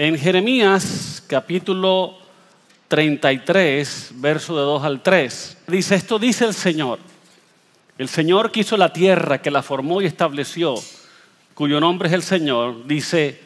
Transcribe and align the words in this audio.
En 0.00 0.16
Jeremías 0.16 1.24
capítulo 1.26 2.16
33, 2.86 4.12
verso 4.14 4.56
de 4.56 4.62
2 4.62 4.84
al 4.84 5.02
3, 5.02 5.58
dice, 5.66 5.96
esto 5.96 6.20
dice 6.20 6.44
el 6.44 6.54
Señor. 6.54 7.00
El 7.98 8.08
Señor 8.08 8.52
que 8.52 8.60
hizo 8.60 8.76
la 8.76 8.92
tierra, 8.92 9.42
que 9.42 9.50
la 9.50 9.60
formó 9.60 10.00
y 10.00 10.06
estableció, 10.06 10.76
cuyo 11.52 11.80
nombre 11.80 12.06
es 12.06 12.14
el 12.14 12.22
Señor, 12.22 12.86
dice, 12.86 13.40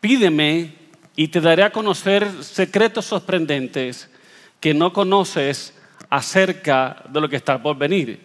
pídeme 0.00 0.72
y 1.16 1.26
te 1.26 1.40
daré 1.40 1.64
a 1.64 1.72
conocer 1.72 2.44
secretos 2.44 3.04
sorprendentes 3.04 4.08
que 4.60 4.74
no 4.74 4.92
conoces 4.92 5.74
acerca 6.10 7.02
de 7.08 7.20
lo 7.20 7.28
que 7.28 7.34
está 7.34 7.60
por 7.60 7.76
venir. 7.76 8.20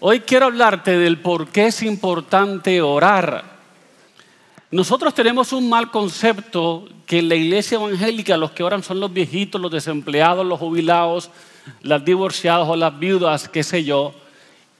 Hoy 0.00 0.18
quiero 0.18 0.46
hablarte 0.46 0.98
del 0.98 1.20
por 1.20 1.50
qué 1.50 1.66
es 1.66 1.84
importante 1.84 2.82
orar. 2.82 3.51
Nosotros 4.72 5.12
tenemos 5.12 5.52
un 5.52 5.68
mal 5.68 5.90
concepto 5.90 6.88
que 7.04 7.18
en 7.18 7.28
la 7.28 7.34
iglesia 7.34 7.76
evangélica 7.76 8.38
los 8.38 8.52
que 8.52 8.62
oran 8.62 8.82
son 8.82 9.00
los 9.00 9.12
viejitos, 9.12 9.60
los 9.60 9.70
desempleados, 9.70 10.46
los 10.46 10.58
jubilados, 10.58 11.28
las 11.82 12.02
divorciadas 12.02 12.66
o 12.66 12.74
las 12.74 12.98
viudas, 12.98 13.50
qué 13.50 13.62
sé 13.62 13.84
yo. 13.84 14.14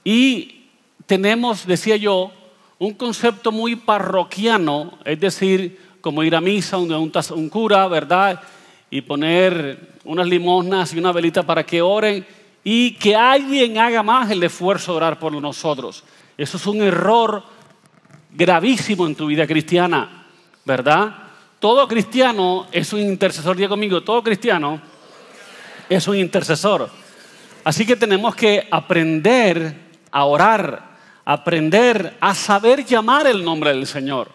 Y 0.03 0.63
tenemos, 1.05 1.67
decía 1.67 1.95
yo, 1.95 2.31
un 2.79 2.95
concepto 2.95 3.51
muy 3.51 3.75
parroquiano, 3.75 4.97
es 5.05 5.19
decir, 5.19 5.79
como 6.01 6.23
ir 6.23 6.35
a 6.35 6.41
misa 6.41 6.77
donde 6.77 6.95
un, 6.95 7.11
un 7.35 7.49
cura, 7.49 7.87
¿verdad? 7.87 8.41
Y 8.89 9.01
poner 9.01 9.99
unas 10.05 10.25
limosnas 10.25 10.91
y 10.91 10.97
una 10.97 11.11
velita 11.11 11.43
para 11.43 11.63
que 11.63 11.83
oren 11.83 12.25
y 12.63 12.95
que 12.95 13.15
alguien 13.15 13.77
haga 13.77 14.01
más 14.01 14.31
el 14.31 14.41
esfuerzo 14.41 14.93
de 14.93 14.97
orar 14.97 15.19
por 15.19 15.33
nosotros. 15.33 16.03
Eso 16.35 16.57
es 16.57 16.65
un 16.65 16.81
error 16.81 17.52
gravísimo 18.33 19.05
en 19.05 19.15
tu 19.15 19.27
vida 19.27 19.45
cristiana, 19.45 20.25
¿verdad? 20.65 21.15
Todo 21.59 21.87
cristiano 21.87 22.67
es 22.71 22.91
un 22.91 22.99
intercesor, 22.99 23.55
diga 23.55 23.69
conmigo, 23.69 24.03
todo 24.03 24.23
cristiano 24.23 24.81
es 25.87 26.07
un 26.07 26.17
intercesor. 26.17 26.89
Así 27.63 27.85
que 27.85 27.95
tenemos 27.95 28.35
que 28.35 28.67
aprender 28.69 29.73
a 30.11 30.25
orar, 30.25 30.83
aprender 31.23 32.17
a 32.19 32.35
saber 32.35 32.83
llamar 32.83 33.27
el 33.27 33.43
nombre 33.43 33.73
del 33.73 33.87
Señor, 33.87 34.29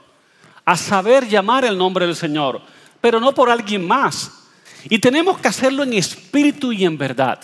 a 0.65 0.77
saber 0.77 1.29
llamar 1.29 1.65
el 1.65 1.77
nombre 1.77 2.07
del 2.07 2.17
Señor, 2.17 2.63
pero 3.01 3.21
no 3.21 3.35
por 3.35 3.51
alguien 3.51 3.87
más. 3.87 4.47
Y 4.85 4.99
tenemos 4.99 5.39
que 5.39 5.49
hacerlo 5.49 5.83
en 5.83 5.93
espíritu 5.93 6.73
y 6.73 6.85
en 6.85 6.97
verdad. 6.97 7.41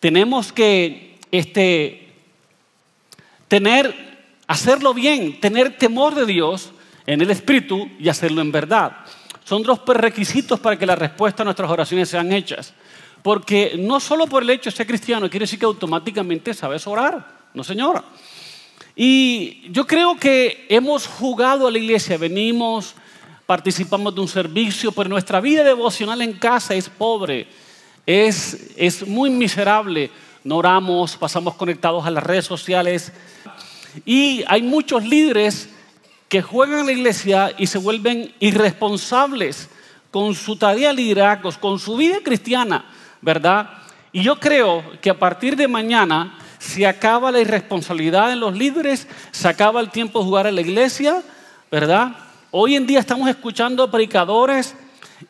Tenemos 0.00 0.52
que 0.52 1.18
este, 1.30 2.12
tener 3.48 4.07
hacerlo 4.48 4.94
bien, 4.94 5.38
tener 5.38 5.76
temor 5.76 6.14
de 6.14 6.26
Dios 6.26 6.70
en 7.06 7.20
el 7.20 7.30
Espíritu 7.30 7.88
y 8.00 8.08
hacerlo 8.08 8.40
en 8.40 8.50
verdad. 8.50 8.92
Son 9.44 9.62
dos 9.62 9.80
requisitos 9.86 10.58
para 10.58 10.78
que 10.78 10.84
la 10.84 10.96
respuesta 10.96 11.42
a 11.42 11.44
nuestras 11.44 11.70
oraciones 11.70 12.08
sean 12.08 12.32
hechas. 12.32 12.74
Porque 13.22 13.76
no 13.78 14.00
solo 14.00 14.26
por 14.26 14.42
el 14.42 14.50
hecho 14.50 14.70
de 14.70 14.76
ser 14.76 14.86
cristiano 14.86 15.30
quiere 15.30 15.44
decir 15.44 15.58
que 15.58 15.64
automáticamente 15.64 16.52
sabes 16.54 16.86
orar. 16.86 17.38
No, 17.54 17.62
señora. 17.62 18.04
Y 18.94 19.70
yo 19.70 19.86
creo 19.86 20.16
que 20.16 20.66
hemos 20.68 21.06
jugado 21.06 21.66
a 21.66 21.70
la 21.70 21.78
iglesia, 21.78 22.18
venimos, 22.18 22.94
participamos 23.46 24.14
de 24.14 24.20
un 24.20 24.28
servicio, 24.28 24.92
pero 24.92 25.08
nuestra 25.08 25.40
vida 25.40 25.62
devocional 25.62 26.20
en 26.20 26.34
casa 26.34 26.74
es 26.74 26.88
pobre, 26.88 27.46
es, 28.04 28.72
es 28.76 29.06
muy 29.06 29.30
miserable. 29.30 30.10
No 30.44 30.56
oramos, 30.56 31.16
pasamos 31.16 31.54
conectados 31.54 32.04
a 32.06 32.10
las 32.10 32.22
redes 32.22 32.44
sociales, 32.44 33.12
y 34.04 34.44
hay 34.46 34.62
muchos 34.62 35.04
líderes 35.04 35.68
que 36.28 36.42
juegan 36.42 36.80
en 36.80 36.86
la 36.86 36.92
iglesia 36.92 37.52
y 37.56 37.66
se 37.66 37.78
vuelven 37.78 38.32
irresponsables 38.38 39.68
con 40.10 40.34
su 40.34 40.56
tarea 40.56 40.88
de 40.88 40.94
liderazgo, 40.94 41.50
con 41.60 41.78
su 41.78 41.96
vida 41.96 42.18
cristiana, 42.22 42.84
¿verdad? 43.22 43.70
Y 44.12 44.22
yo 44.22 44.38
creo 44.38 44.82
que 45.00 45.10
a 45.10 45.18
partir 45.18 45.56
de 45.56 45.68
mañana 45.68 46.38
se 46.58 46.86
acaba 46.86 47.30
la 47.30 47.40
irresponsabilidad 47.40 48.32
en 48.32 48.40
los 48.40 48.56
líderes, 48.56 49.06
se 49.30 49.48
acaba 49.48 49.80
el 49.80 49.90
tiempo 49.90 50.18
de 50.18 50.24
jugar 50.24 50.46
en 50.46 50.54
la 50.56 50.60
iglesia, 50.60 51.22
¿verdad? 51.70 52.16
Hoy 52.50 52.76
en 52.76 52.86
día 52.86 52.98
estamos 52.98 53.28
escuchando 53.28 53.90
predicadores 53.90 54.74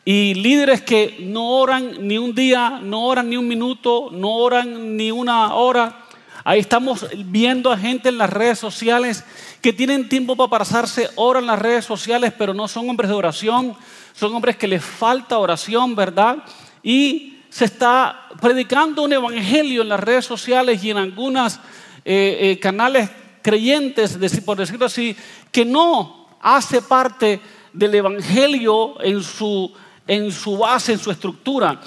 y 0.04 0.34
líderes 0.34 0.82
que 0.82 1.16
no 1.20 1.50
oran 1.50 2.06
ni 2.06 2.18
un 2.18 2.34
día, 2.34 2.80
no 2.82 3.06
oran 3.06 3.30
ni 3.30 3.36
un 3.36 3.48
minuto, 3.48 4.10
no 4.12 4.36
oran 4.36 4.96
ni 4.96 5.10
una 5.10 5.54
hora 5.54 6.07
Ahí 6.48 6.60
estamos 6.60 7.04
viendo 7.26 7.70
a 7.70 7.76
gente 7.76 8.09
en 8.09 8.16
las 8.16 8.31
redes 8.31 8.59
sociales 8.59 9.22
que 9.60 9.70
tienen 9.70 10.09
tiempo 10.09 10.34
para 10.34 10.48
pasarse 10.48 11.10
horas 11.16 11.42
en 11.42 11.47
las 11.47 11.59
redes 11.59 11.84
sociales, 11.84 12.32
pero 12.38 12.54
no 12.54 12.66
son 12.66 12.88
hombres 12.88 13.10
de 13.10 13.14
oración, 13.14 13.76
son 14.14 14.34
hombres 14.34 14.56
que 14.56 14.66
les 14.66 14.82
falta 14.82 15.36
oración, 15.36 15.94
¿verdad? 15.94 16.38
Y 16.82 17.41
se 17.50 17.66
está 17.66 18.31
predicando 18.41 19.03
un 19.03 19.12
evangelio 19.12 19.82
en 19.82 19.91
las 19.91 20.00
redes 20.00 20.25
sociales 20.25 20.82
y 20.82 20.88
en 20.88 20.97
algunos 20.97 21.56
eh, 22.03 22.38
eh, 22.41 22.59
canales 22.59 23.10
creyentes, 23.42 24.16
por 24.42 24.56
decirlo 24.56 24.86
así, 24.86 25.15
que 25.53 25.66
no 25.66 26.28
hace 26.41 26.80
parte 26.80 27.42
del 27.75 27.94
evangelio 27.94 28.98
en 29.03 29.22
su, 29.22 29.70
en 30.06 30.32
su 30.32 30.56
base, 30.56 30.94
en 30.94 30.98
su 30.98 31.10
estructura. 31.10 31.78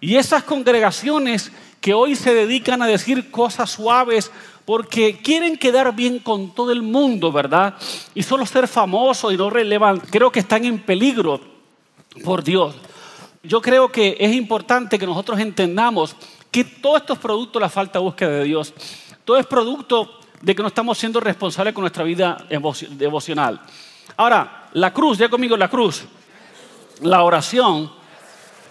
Y 0.00 0.16
esas 0.16 0.42
congregaciones 0.42 1.52
que 1.86 1.94
hoy 1.94 2.16
se 2.16 2.34
dedican 2.34 2.82
a 2.82 2.88
decir 2.88 3.30
cosas 3.30 3.70
suaves 3.70 4.32
porque 4.64 5.18
quieren 5.18 5.56
quedar 5.56 5.94
bien 5.94 6.18
con 6.18 6.52
todo 6.52 6.72
el 6.72 6.82
mundo, 6.82 7.30
¿verdad? 7.30 7.76
Y 8.12 8.24
solo 8.24 8.44
ser 8.44 8.66
famosos 8.66 9.32
y 9.32 9.36
no 9.36 9.50
relevan, 9.50 10.00
creo 10.00 10.32
que 10.32 10.40
están 10.40 10.64
en 10.64 10.80
peligro 10.80 11.40
por 12.24 12.42
Dios. 12.42 12.74
Yo 13.44 13.62
creo 13.62 13.92
que 13.92 14.16
es 14.18 14.34
importante 14.34 14.98
que 14.98 15.06
nosotros 15.06 15.38
entendamos 15.38 16.16
que 16.50 16.64
todos 16.64 17.02
estos 17.02 17.18
productos, 17.18 17.62
la 17.62 17.68
falta 17.68 18.00
de 18.00 18.04
búsqueda 18.04 18.30
de 18.30 18.42
Dios, 18.42 18.74
todo 19.24 19.36
es 19.36 19.46
producto 19.46 20.10
de 20.42 20.56
que 20.56 20.62
no 20.62 20.68
estamos 20.68 20.98
siendo 20.98 21.20
responsables 21.20 21.72
con 21.72 21.82
nuestra 21.82 22.02
vida 22.02 22.48
devocional. 22.48 23.60
Ahora, 24.16 24.70
la 24.72 24.92
cruz, 24.92 25.18
ya 25.18 25.28
conmigo 25.28 25.56
la 25.56 25.68
cruz, 25.68 26.02
la 27.02 27.22
oración 27.22 27.92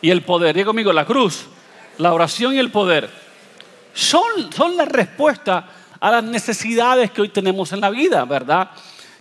y 0.02 0.10
el 0.10 0.22
poder, 0.22 0.58
ya 0.58 0.66
conmigo 0.66 0.92
la 0.92 1.06
cruz, 1.06 1.46
la 1.98 2.14
oración 2.14 2.54
y 2.54 2.60
el 2.60 2.72
poder, 2.72 3.10
son, 3.94 4.52
son 4.54 4.76
la 4.76 4.86
respuesta 4.86 5.68
a 6.00 6.12
las 6.12 6.24
necesidades 6.24 7.12
que 7.12 7.22
hoy 7.22 7.30
tenemos 7.30 7.72
en 7.72 7.82
la 7.82 7.90
vida, 7.90 8.26
¿verdad? 8.26 8.70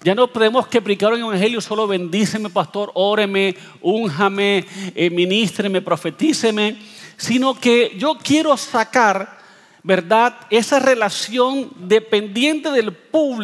Ya 0.03 0.15
no 0.15 0.27
podemos 0.27 0.67
que 0.67 0.83
predicar 0.83 1.15
un 1.15 1.21
evangelio 1.21 1.61
solo 1.63 1.87
bendíceme, 1.87 2.51
pastor, 2.51 2.91
óreme, 2.95 3.57
únjame, 3.81 4.67
eh, 4.95 5.09
ministreme, 5.09 5.81
profetíceme, 5.81 6.77
sino 7.17 7.59
que 7.59 7.95
yo 7.97 8.19
quiero 8.23 8.55
sacar, 8.57 9.39
¿verdad? 9.83 10.35
Esa 10.51 10.79
relación 10.79 11.71
dependiente 11.77 12.71
del, 12.71 12.95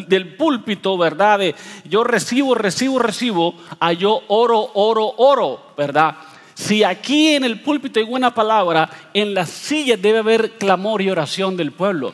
del 0.07 0.37
púlpito, 0.37 0.99
¿verdad? 0.99 1.39
De 1.39 1.55
yo 1.85 2.05
recibo, 2.05 2.55
recibo, 2.55 2.99
recibo, 2.99 3.55
a 3.79 3.95
yo 3.95 4.21
oro, 4.29 4.71
oro, 4.75 5.15
oro, 5.17 5.73
¿verdad? 5.79 6.17
Si 6.55 6.85
aquí 6.85 7.29
en 7.29 7.45
el 7.45 7.61
púlpito 7.61 8.01
hay 8.01 8.07
buena 8.07 8.35
palabra, 8.35 8.91
en 9.15 9.35
las 9.35 9.51
sillas 9.51 10.01
debe 10.01 10.19
haber 10.19 10.53
clamor 10.53 11.03
y 11.03 11.11
oración 11.11 11.57
del 11.57 11.73
pueblo. 11.73 12.13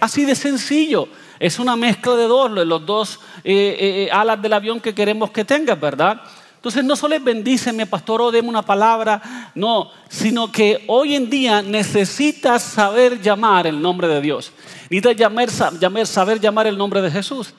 Así 0.00 0.24
de 0.24 0.34
sencillo. 0.34 1.08
Es 1.40 1.58
una 1.58 1.76
mezcla 1.76 2.14
de 2.14 2.24
dos, 2.24 2.50
los 2.50 2.84
dos 2.84 3.20
eh, 3.44 3.52
eh, 3.52 4.04
eh, 4.04 4.08
alas 4.10 4.42
del 4.42 4.52
avión 4.52 4.80
que 4.80 4.94
queremos 4.94 5.30
que 5.30 5.44
tengas, 5.44 5.78
¿verdad? 5.78 6.20
Entonces 6.56 6.82
no 6.82 6.96
solo 6.96 7.14
es 7.14 7.22
bendíceme, 7.22 7.86
pastor, 7.86 8.20
o 8.20 8.32
deme 8.32 8.48
una 8.48 8.62
palabra, 8.62 9.52
no, 9.54 9.92
sino 10.08 10.50
que 10.50 10.82
hoy 10.88 11.14
en 11.14 11.30
día 11.30 11.62
necesitas 11.62 12.64
saber 12.64 13.20
llamar 13.20 13.68
el 13.68 13.80
nombre 13.80 14.08
de 14.08 14.20
Dios. 14.20 14.50
Necesitas 14.90 16.08
saber 16.08 16.40
llamar 16.40 16.66
el 16.66 16.76
nombre 16.76 17.00
de 17.00 17.12
Jesús. 17.12 17.54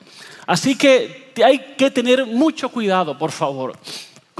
Así 0.46 0.76
que 0.76 1.32
hay 1.42 1.74
que 1.78 1.90
tener 1.90 2.26
mucho 2.26 2.68
cuidado, 2.68 3.16
por 3.16 3.30
favor 3.32 3.72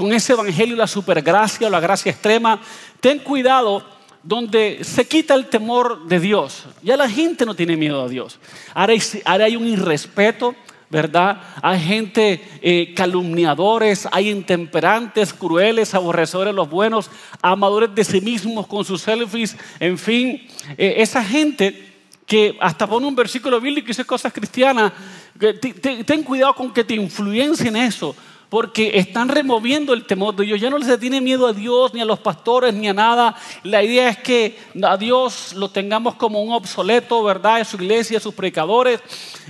con 0.01 0.11
ese 0.13 0.33
evangelio, 0.33 0.75
la 0.75 0.87
supergracia 0.87 1.67
o 1.67 1.69
la 1.69 1.79
gracia 1.79 2.11
extrema, 2.11 2.59
ten 2.99 3.19
cuidado 3.19 3.85
donde 4.23 4.79
se 4.81 5.07
quita 5.07 5.35
el 5.35 5.45
temor 5.45 6.07
de 6.07 6.19
Dios. 6.19 6.65
Ya 6.81 6.97
la 6.97 7.07
gente 7.07 7.45
no 7.45 7.53
tiene 7.53 7.77
miedo 7.77 8.01
a 8.01 8.09
Dios. 8.09 8.39
Ahora 8.73 8.95
hay, 9.25 9.55
un 9.55 9.67
irrespeto, 9.67 10.55
¿verdad? 10.89 11.39
Hay 11.61 11.79
gente 11.79 12.41
eh, 12.63 12.95
calumniadores, 12.95 14.07
hay 14.11 14.31
intemperantes, 14.31 15.33
crueles, 15.33 15.93
aborrecedores 15.93 16.51
de 16.51 16.55
los 16.55 16.67
buenos, 16.67 17.11
amadores 17.39 17.93
de 17.93 18.03
sí 18.03 18.21
mismos 18.21 18.65
con 18.65 18.83
sus 18.83 19.03
selfies, 19.03 19.55
en 19.79 19.99
fin, 19.99 20.47
eh, 20.79 20.95
esa 20.97 21.23
gente 21.23 21.89
que 22.25 22.57
hasta 22.59 22.87
pone 22.87 23.05
un 23.05 23.15
versículo 23.15 23.61
bíblico 23.61 23.85
y 23.85 23.89
dice 23.89 24.03
cosas 24.03 24.33
cristianas, 24.33 24.93
ten 25.37 26.23
cuidado 26.23 26.55
con 26.55 26.73
que 26.73 26.83
te 26.83 26.95
influencien 26.95 27.75
eso, 27.75 28.15
porque 28.51 28.99
están 28.99 29.29
removiendo 29.29 29.93
el 29.93 30.03
temor 30.03 30.35
de 30.35 30.43
Dios. 30.43 30.59
Ya 30.59 30.69
no 30.69 30.77
les 30.77 30.99
tiene 30.99 31.21
miedo 31.21 31.47
a 31.47 31.53
Dios, 31.53 31.93
ni 31.93 32.01
a 32.01 32.05
los 32.05 32.19
pastores, 32.19 32.73
ni 32.73 32.89
a 32.89 32.93
nada. 32.93 33.33
La 33.63 33.81
idea 33.81 34.09
es 34.09 34.17
que 34.17 34.59
a 34.83 34.97
Dios 34.97 35.53
lo 35.53 35.69
tengamos 35.69 36.15
como 36.15 36.43
un 36.43 36.51
obsoleto, 36.51 37.23
¿verdad? 37.23 37.59
En 37.59 37.65
su 37.65 37.77
iglesia, 37.77 38.19
sus 38.19 38.33
predicadores. 38.33 38.99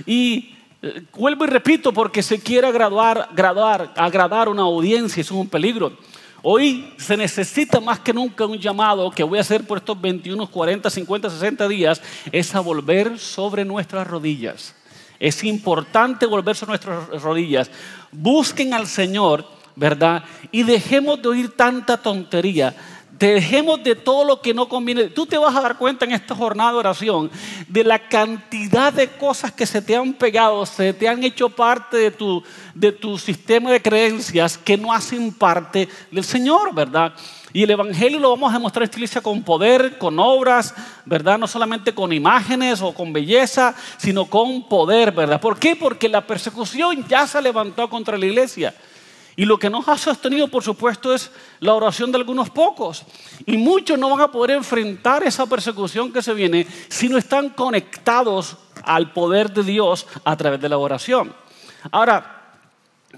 Y 0.06 0.54
eh, 0.80 1.02
vuelvo 1.18 1.42
y 1.42 1.48
repito, 1.48 1.92
porque 1.92 2.22
se 2.22 2.40
quiere 2.40 2.68
agradar, 2.68 3.26
agradar, 3.32 3.92
agradar 3.96 4.48
una 4.48 4.62
audiencia, 4.62 5.20
eso 5.20 5.34
es 5.34 5.40
un 5.40 5.48
peligro. 5.48 5.98
Hoy 6.40 6.94
se 6.96 7.16
necesita 7.16 7.80
más 7.80 7.98
que 7.98 8.12
nunca 8.12 8.46
un 8.46 8.58
llamado 8.60 9.10
que 9.10 9.24
voy 9.24 9.38
a 9.38 9.40
hacer 9.40 9.66
por 9.66 9.78
estos 9.78 10.00
21, 10.00 10.46
40, 10.46 10.88
50, 10.88 11.28
60 11.28 11.66
días, 11.66 12.00
es 12.30 12.54
a 12.54 12.60
volver 12.60 13.18
sobre 13.18 13.64
nuestras 13.64 14.06
rodillas. 14.06 14.76
Es 15.22 15.44
importante 15.44 16.26
volver 16.26 16.56
sobre 16.56 16.70
nuestras 16.70 17.22
rodillas. 17.22 17.70
Busquen 18.10 18.74
al 18.74 18.88
Señor, 18.88 19.46
¿verdad? 19.76 20.24
Y 20.50 20.64
dejemos 20.64 21.22
de 21.22 21.28
oír 21.28 21.56
tanta 21.56 21.96
tontería. 21.96 22.74
Dejemos 23.16 23.84
de 23.84 23.94
todo 23.94 24.24
lo 24.24 24.42
que 24.42 24.52
no 24.52 24.68
conviene. 24.68 25.04
Tú 25.10 25.24
te 25.24 25.38
vas 25.38 25.54
a 25.54 25.60
dar 25.60 25.78
cuenta 25.78 26.06
en 26.06 26.10
esta 26.10 26.34
jornada 26.34 26.72
de 26.72 26.78
oración 26.78 27.30
de 27.68 27.84
la 27.84 28.00
cantidad 28.08 28.92
de 28.92 29.10
cosas 29.10 29.52
que 29.52 29.64
se 29.64 29.80
te 29.80 29.94
han 29.94 30.12
pegado, 30.14 30.66
se 30.66 30.92
te 30.92 31.06
han 31.08 31.22
hecho 31.22 31.48
parte 31.48 31.98
de 31.98 32.10
tu, 32.10 32.42
de 32.74 32.90
tu 32.90 33.16
sistema 33.16 33.70
de 33.70 33.80
creencias 33.80 34.58
que 34.58 34.76
no 34.76 34.92
hacen 34.92 35.32
parte 35.32 35.88
del 36.10 36.24
Señor, 36.24 36.74
¿verdad? 36.74 37.14
Y 37.52 37.64
el 37.64 37.70
Evangelio 37.70 38.18
lo 38.18 38.30
vamos 38.30 38.50
a 38.50 38.54
demostrar 38.58 38.84
esta 38.84 38.96
iglesia 38.96 39.20
con 39.20 39.42
poder, 39.42 39.98
con 39.98 40.18
obras, 40.18 40.74
¿verdad? 41.04 41.38
No 41.38 41.46
solamente 41.46 41.94
con 41.94 42.12
imágenes 42.12 42.80
o 42.80 42.94
con 42.94 43.12
belleza, 43.12 43.74
sino 43.98 44.24
con 44.26 44.68
poder, 44.68 45.12
¿verdad? 45.12 45.40
¿Por 45.40 45.58
qué? 45.58 45.76
Porque 45.76 46.08
la 46.08 46.26
persecución 46.26 47.06
ya 47.08 47.26
se 47.26 47.42
levantó 47.42 47.90
contra 47.90 48.16
la 48.16 48.26
iglesia. 48.26 48.74
Y 49.36 49.44
lo 49.44 49.58
que 49.58 49.70
nos 49.70 49.88
ha 49.88 49.96
sostenido, 49.96 50.48
por 50.48 50.62
supuesto, 50.62 51.14
es 51.14 51.30
la 51.60 51.74
oración 51.74 52.12
de 52.12 52.18
algunos 52.18 52.50
pocos. 52.50 53.04
Y 53.46 53.56
muchos 53.56 53.98
no 53.98 54.10
van 54.10 54.20
a 54.20 54.30
poder 54.30 54.56
enfrentar 54.56 55.22
esa 55.22 55.46
persecución 55.46 56.12
que 56.12 56.22
se 56.22 56.34
viene 56.34 56.66
si 56.88 57.08
no 57.08 57.16
están 57.16 57.50
conectados 57.50 58.56
al 58.84 59.12
poder 59.12 59.50
de 59.52 59.62
Dios 59.62 60.06
a 60.24 60.36
través 60.36 60.60
de 60.60 60.68
la 60.68 60.78
oración. 60.78 61.34
Ahora, 61.90 62.41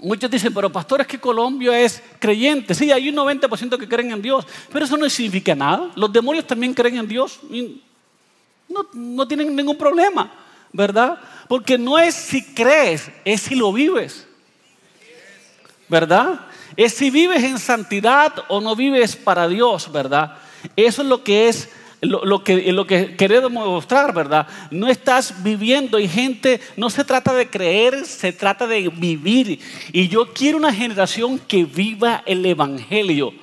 muchos 0.01 0.29
dicen, 0.29 0.53
pero 0.53 0.71
pastor, 0.71 1.01
es 1.01 1.07
que 1.07 1.19
Colombia 1.19 1.79
es 1.79 2.01
creyente. 2.19 2.73
Sí, 2.75 2.91
hay 2.91 3.09
un 3.09 3.15
90% 3.15 3.77
que 3.77 3.87
creen 3.87 4.11
en 4.11 4.21
Dios, 4.21 4.45
pero 4.71 4.85
eso 4.85 4.97
no 4.97 5.09
significa 5.09 5.55
nada. 5.55 5.91
Los 5.95 6.11
demonios 6.11 6.45
también 6.45 6.73
creen 6.73 6.97
en 6.97 7.07
Dios 7.07 7.39
no, 8.67 8.87
no 8.93 9.27
tienen 9.27 9.55
ningún 9.55 9.77
problema, 9.77 10.31
¿verdad? 10.71 11.19
Porque 11.47 11.77
no 11.77 11.97
es 11.97 12.15
si 12.15 12.43
crees, 12.43 13.09
es 13.23 13.41
si 13.41 13.55
lo 13.55 13.71
vives. 13.71 14.27
¿verdad? 15.87 16.41
Es 16.75 16.93
si 16.93 17.09
vives 17.09 17.43
en 17.43 17.59
santidad 17.59 18.33
o 18.47 18.59
no 18.61 18.75
vives 18.75 19.15
para 19.15 19.47
Dios, 19.47 19.91
¿verdad? 19.91 20.37
Eso 20.75 21.01
es 21.01 21.07
lo 21.07 21.23
que 21.23 21.47
es 21.47 21.69
lo, 22.01 22.43
que, 22.43 22.71
lo 22.71 22.85
que 22.85 23.15
queremos 23.15 23.51
mostrar, 23.51 24.13
¿verdad? 24.13 24.47
No 24.71 24.87
estás 24.87 25.43
viviendo 25.43 25.99
y 25.99 26.07
gente, 26.07 26.59
no 26.77 26.89
se 26.89 27.03
trata 27.03 27.33
de 27.33 27.49
creer, 27.49 28.05
se 28.05 28.33
trata 28.33 28.67
de 28.67 28.89
vivir. 28.89 29.59
Y 29.91 30.07
yo 30.07 30.33
quiero 30.33 30.57
una 30.57 30.73
generación 30.73 31.39
que 31.39 31.65
viva 31.65 32.23
el 32.25 32.45
Evangelio, 32.45 33.33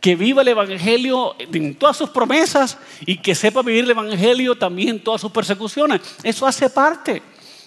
que 0.00 0.16
viva 0.16 0.42
el 0.42 0.48
Evangelio 0.48 1.36
en 1.38 1.74
todas 1.74 1.96
sus 1.96 2.10
promesas 2.10 2.78
y 3.06 3.18
que 3.18 3.34
sepa 3.34 3.62
vivir 3.62 3.84
el 3.84 3.90
Evangelio 3.90 4.56
también 4.56 4.88
en 4.90 5.00
todas 5.00 5.20
sus 5.20 5.30
persecuciones. 5.30 6.00
Eso 6.22 6.46
hace 6.46 6.68
parte, 6.68 7.22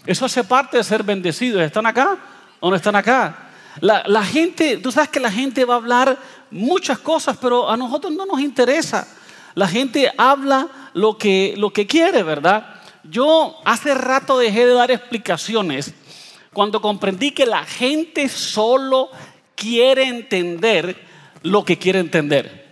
eso 0.05 0.25
hace 0.25 0.43
parte 0.43 0.77
de 0.77 0.83
ser 0.83 1.03
bendecidos. 1.03 1.61
¿Están 1.61 1.85
acá 1.85 2.17
o 2.59 2.69
no 2.69 2.75
están 2.75 2.95
acá? 2.95 3.41
La, 3.81 4.23
gente, 4.23 4.77
tú 4.77 4.91
sabes 4.91 5.09
que 5.09 5.19
la 5.19 5.31
gente 5.31 5.65
va 5.65 5.73
a 5.73 5.77
hablar 5.77 6.17
muchas 6.49 6.97
cosas, 6.99 7.37
pero 7.39 7.69
a 7.69 7.75
nosotros 7.75 8.13
no 8.13 8.25
nos 8.25 8.39
interesa. 8.39 9.05
La 9.55 9.67
gente 9.67 10.11
habla 10.17 10.67
lo 10.93 11.17
que, 11.17 11.55
lo 11.57 11.71
que 11.71 11.87
quiere, 11.87 12.23
¿verdad? 12.23 12.75
Yo 13.03 13.57
hace 13.65 13.93
rato 13.93 14.37
dejé 14.37 14.65
de 14.65 14.73
dar 14.73 14.91
explicaciones 14.91 15.93
cuando 16.53 16.81
comprendí 16.81 17.31
que 17.31 17.45
la 17.45 17.63
gente 17.63 18.29
solo 18.29 19.09
quiere 19.55 20.03
entender 20.03 20.97
lo 21.43 21.63
que 21.63 21.77
quiere 21.77 21.99
entender 21.99 22.65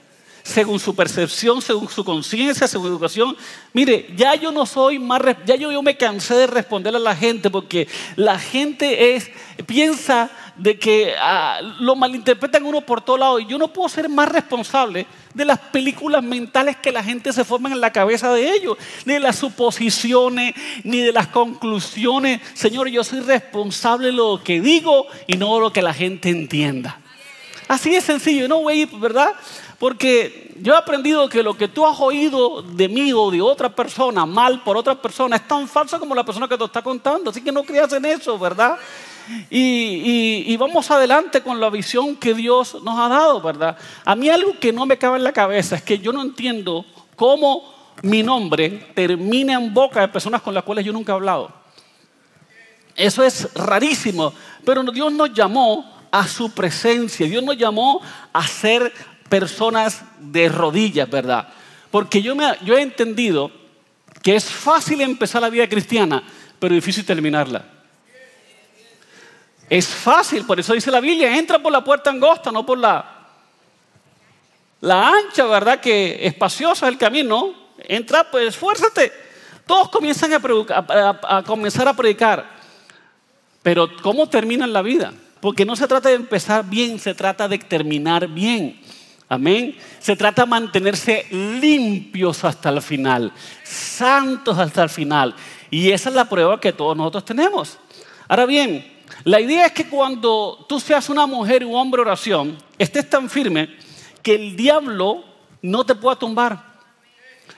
según 0.44 0.78
su 0.78 0.94
percepción, 0.94 1.62
según 1.62 1.90
su 1.90 2.04
conciencia, 2.04 2.68
según 2.68 2.88
su 2.88 2.94
educación. 2.94 3.38
Mire, 3.72 4.08
ya 4.16 4.36
yo 4.36 4.52
no 4.52 4.66
soy 4.66 5.00
más, 5.00 5.22
ya 5.46 5.56
yo, 5.56 5.72
yo 5.72 5.82
me 5.82 5.96
cansé 5.96 6.36
de 6.36 6.48
responder 6.48 6.94
a 6.96 7.00
la 7.00 7.16
gente 7.16 7.50
porque 7.50 7.88
la 8.18 8.38
gente 8.38 9.16
es, 9.16 9.32
piensa 9.66 10.30
de 10.58 10.78
que 10.78 11.16
ah, 11.18 11.62
lo 11.80 11.96
malinterpretan 11.96 12.66
uno 12.66 12.82
por 12.82 13.02
todo 13.02 13.18
lado 13.18 13.40
y 13.40 13.48
yo 13.48 13.58
no 13.58 13.70
puedo 13.70 13.88
ser 13.88 14.10
más 14.10 14.30
responsable 14.30 15.08
de 15.34 15.46
las 15.46 15.60
películas 15.60 16.24
mentales 16.24 16.78
que 16.78 16.92
la 16.92 17.04
gente 17.04 17.34
se 17.34 17.44
forma 17.44 17.72
en 17.72 17.82
la 17.82 17.92
cabeza 17.92 18.32
de 18.34 18.52
ellos, 18.52 18.78
ni 19.06 19.14
de 19.14 19.20
las 19.20 19.38
suposiciones, 19.38 20.54
ni 20.84 21.00
de 21.00 21.12
las 21.12 21.28
conclusiones. 21.28 22.42
Señor, 22.54 22.88
yo 22.90 23.04
soy 23.04 23.22
responsable 23.22 24.08
de 24.08 24.14
lo 24.14 24.42
que 24.44 24.62
digo 24.62 25.08
y 25.28 25.38
no 25.38 25.56
de 25.56 25.62
lo 25.62 25.74
que 25.74 25.82
la 25.82 25.94
gente 25.94 26.30
entienda. 26.30 27.00
Así 27.68 27.96
es 27.96 28.04
sencillo, 28.04 28.48
¿no, 28.48 28.58
güey? 28.58 28.86
¿Verdad? 28.86 29.34
Porque 29.80 30.52
yo 30.60 30.74
he 30.74 30.78
aprendido 30.78 31.28
que 31.28 31.44
lo 31.44 31.58
que 31.58 31.68
tú 31.68 31.86
has 31.86 32.00
oído 32.00 32.62
de 32.62 32.88
mí 32.88 33.12
o 33.14 33.32
de 33.32 33.42
otra 33.42 33.70
persona, 33.70 34.26
mal 34.26 34.64
por 34.64 34.78
otra 34.78 34.96
persona, 35.02 35.36
es 35.36 35.48
tan 35.48 35.68
falso 35.68 36.00
como 36.00 36.16
la 36.16 36.24
persona 36.24 36.48
que 36.48 36.58
te 36.58 36.64
está 36.64 36.82
contando. 36.82 37.32
Así 37.32 37.42
que 37.42 37.52
no 37.52 37.64
creas 37.64 37.92
en 37.94 38.06
eso, 38.06 38.38
¿verdad? 38.38 38.78
Y, 39.50 40.56
vamos 40.58 40.90
adelante 40.92 41.42
con 41.42 41.60
la 41.60 41.70
visión 41.70 42.16
que 42.16 42.34
Dios 42.34 42.78
nos 42.84 42.98
ha 43.00 43.10
dado, 43.10 43.42
¿verdad? 43.42 43.78
A 44.06 44.16
mí 44.16 44.30
algo 44.30 44.58
que 44.60 44.72
no 44.72 44.86
me 44.86 44.98
cabe 44.98 45.18
en 45.18 45.24
la 45.24 45.34
cabeza 45.34 45.76
es 45.76 45.84
que 45.84 46.00
yo 46.00 46.12
no 46.12 46.22
entiendo 46.22 46.86
cómo 47.16 47.74
mi 48.02 48.24
nombre 48.24 48.70
termina 48.94 49.54
en 49.54 49.74
boca 49.74 50.02
de 50.02 50.08
personas 50.08 50.42
con 50.42 50.54
las 50.54 50.64
cuales 50.64 50.86
yo 50.86 50.94
nunca 50.94 51.12
he 51.12 51.16
hablado. 51.16 51.52
Eso 52.96 53.24
es 53.24 53.54
rarísimo, 53.54 54.34
pero 54.66 54.84
Dios 54.84 55.12
nos 55.12 55.34
llamó 55.34 55.92
a 56.12 56.28
su 56.28 56.52
presencia, 56.52 57.28
Dios 57.28 57.44
nos 57.44 57.58
llamó 57.58 58.02
a 58.32 58.46
ser 58.46 58.94
personas 59.30 60.04
de 60.20 60.48
rodillas, 60.48 61.10
¿verdad? 61.10 61.48
Porque 61.90 62.22
yo, 62.22 62.36
yo 62.64 62.78
he 62.78 62.82
entendido 62.82 63.52
que 64.22 64.36
es 64.36 64.46
fácil 64.46 65.02
empezar 65.02 65.42
la 65.42 65.50
vida 65.50 65.68
cristiana, 65.68 66.24
pero 66.60 66.76
difícil 66.76 67.04
terminarla. 67.04 67.73
Es 69.70 69.88
fácil, 69.88 70.46
por 70.46 70.60
eso 70.60 70.74
dice 70.74 70.92
la 70.92 71.00
Biblia, 71.00 71.38
entra 71.38 71.60
por 71.60 71.72
la 71.72 71.84
puerta 71.84 72.10
angosta, 72.10 72.52
no 72.52 72.66
por 72.66 72.78
la, 72.78 73.28
la 74.82 75.10
ancha, 75.10 75.46
¿verdad? 75.46 75.80
Que 75.80 76.28
espaciosa 76.28 76.88
es 76.88 76.92
el 76.92 76.98
camino. 76.98 77.54
Entra, 77.78 78.30
pues 78.30 78.50
esfuérzate. 78.50 79.12
Todos 79.66 79.90
comienzan 79.90 80.32
a, 80.34 81.20
a 81.24 81.44
comenzar 81.44 81.88
a 81.88 81.94
predicar. 81.94 82.46
Pero 83.62 83.90
¿cómo 84.02 84.28
terminan 84.28 84.74
la 84.74 84.82
vida? 84.82 85.14
Porque 85.40 85.66
no 85.66 85.76
se 85.76 85.88
trata 85.88 86.10
de 86.10 86.16
empezar 86.16 86.66
bien, 86.66 87.00
se 87.00 87.14
trata 87.14 87.48
de 87.48 87.58
terminar 87.58 88.28
bien. 88.28 88.82
Amén. 89.30 89.76
Se 90.00 90.16
trata 90.16 90.44
de 90.44 90.50
mantenerse 90.50 91.26
limpios 91.32 92.44
hasta 92.44 92.70
el 92.70 92.82
final, 92.82 93.32
santos 93.64 94.58
hasta 94.60 94.84
el 94.84 94.90
final. 94.90 95.34
Y 95.72 95.92
esa 95.92 96.10
es 96.10 96.16
la 96.16 96.30
prueba 96.30 96.60
que 96.60 96.74
todos 96.74 96.96
nosotros 96.96 97.26
tenemos. 97.26 97.80
Ahora 98.28 98.46
bien, 98.46 98.93
la 99.24 99.40
idea 99.40 99.68
es 99.68 99.72
que 99.72 99.88
cuando 99.88 100.66
tú 100.68 100.80
seas 100.80 101.10
una 101.10 101.26
mujer 101.26 101.64
o 101.64 101.72
hombre 101.72 102.02
oración, 102.02 102.58
estés 102.78 103.10
tan 103.10 103.30
firme 103.30 103.70
que 104.22 104.36
el 104.36 104.56
diablo 104.56 105.24
no 105.62 105.86
te 105.86 105.96
pueda 105.96 106.18
tumbar. 106.18 106.74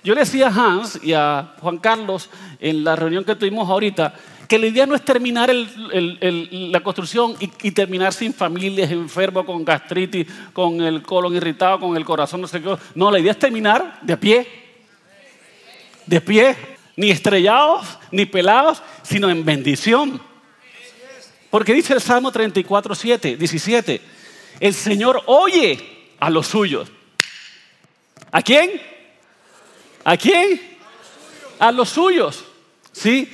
Yo 0.03 0.13
le 0.13 0.21
decía 0.21 0.47
a 0.47 0.49
Hans 0.49 0.99
y 1.01 1.13
a 1.13 1.55
Juan 1.59 1.79
Carlos 1.79 2.29
en 2.59 2.83
la 2.83 2.95
reunión 2.95 3.23
que 3.23 3.35
tuvimos 3.35 3.67
ahorita, 3.67 4.13
que 4.47 4.59
la 4.59 4.67
idea 4.67 4.85
no 4.85 4.93
es 4.93 5.03
terminar 5.03 5.51
la 5.51 6.79
construcción 6.81 7.35
y, 7.39 7.71
terminar 7.71 8.13
sin 8.13 8.31
familias, 8.31 8.91
enfermos, 8.91 9.45
con 9.45 9.65
gastritis, 9.65 10.27
con 10.53 10.81
el 10.81 11.01
colon 11.01 11.35
irritado, 11.35 11.79
con 11.79 11.97
el 11.97 12.05
corazón, 12.05 12.41
no 12.41 12.47
sé 12.47 12.61
qué. 12.61 12.75
No, 12.93 13.09
la 13.09 13.19
idea 13.19 13.31
es 13.31 13.39
terminar 13.39 13.99
de 14.03 14.17
pie. 14.17 14.47
De 16.05 16.21
pie. 16.21 16.55
Ni 16.95 17.09
estrellados, 17.09 17.97
ni 18.11 18.25
pelados, 18.25 18.83
sino 19.01 19.29
en 19.29 19.43
bendición. 19.43 20.21
Porque 21.55 21.73
dice 21.73 21.93
el 21.93 22.01
Salmo 22.01 22.33
34, 22.33 22.93
7, 22.93 23.37
17, 23.37 24.01
el 24.59 24.73
Señor 24.73 25.23
oye 25.25 26.09
a 26.19 26.29
los 26.29 26.47
suyos. 26.47 26.89
¿A 28.29 28.41
quién? 28.41 28.71
¿A 30.03 30.17
quién? 30.17 30.77
A 31.57 31.71
los 31.71 31.91
suyos. 31.91 32.43
¿Sí? 32.91 33.31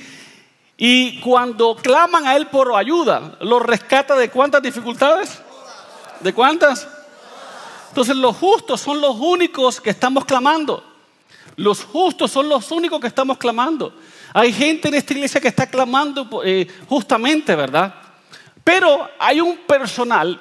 Y 0.76 1.18
cuando 1.18 1.74
claman 1.74 2.24
a 2.28 2.36
Él 2.36 2.46
por 2.46 2.72
ayuda, 2.76 3.38
¿los 3.40 3.60
rescata 3.60 4.14
de 4.14 4.30
cuántas 4.30 4.62
dificultades? 4.62 5.40
¿De 6.20 6.32
cuántas? 6.32 6.86
Entonces 7.88 8.14
los 8.14 8.36
justos 8.36 8.80
son 8.80 9.00
los 9.00 9.16
únicos 9.16 9.80
que 9.80 9.90
estamos 9.90 10.24
clamando. 10.26 10.84
Los 11.56 11.82
justos 11.82 12.30
son 12.30 12.48
los 12.48 12.70
únicos 12.70 13.00
que 13.00 13.08
estamos 13.08 13.36
clamando. 13.36 13.92
Hay 14.32 14.52
gente 14.52 14.86
en 14.86 14.94
esta 14.94 15.12
iglesia 15.12 15.40
que 15.40 15.48
está 15.48 15.66
clamando 15.66 16.40
eh, 16.44 16.68
justamente, 16.88 17.56
¿verdad? 17.56 18.01
Pero 18.64 19.08
hay 19.18 19.40
un 19.40 19.56
personal, 19.58 20.40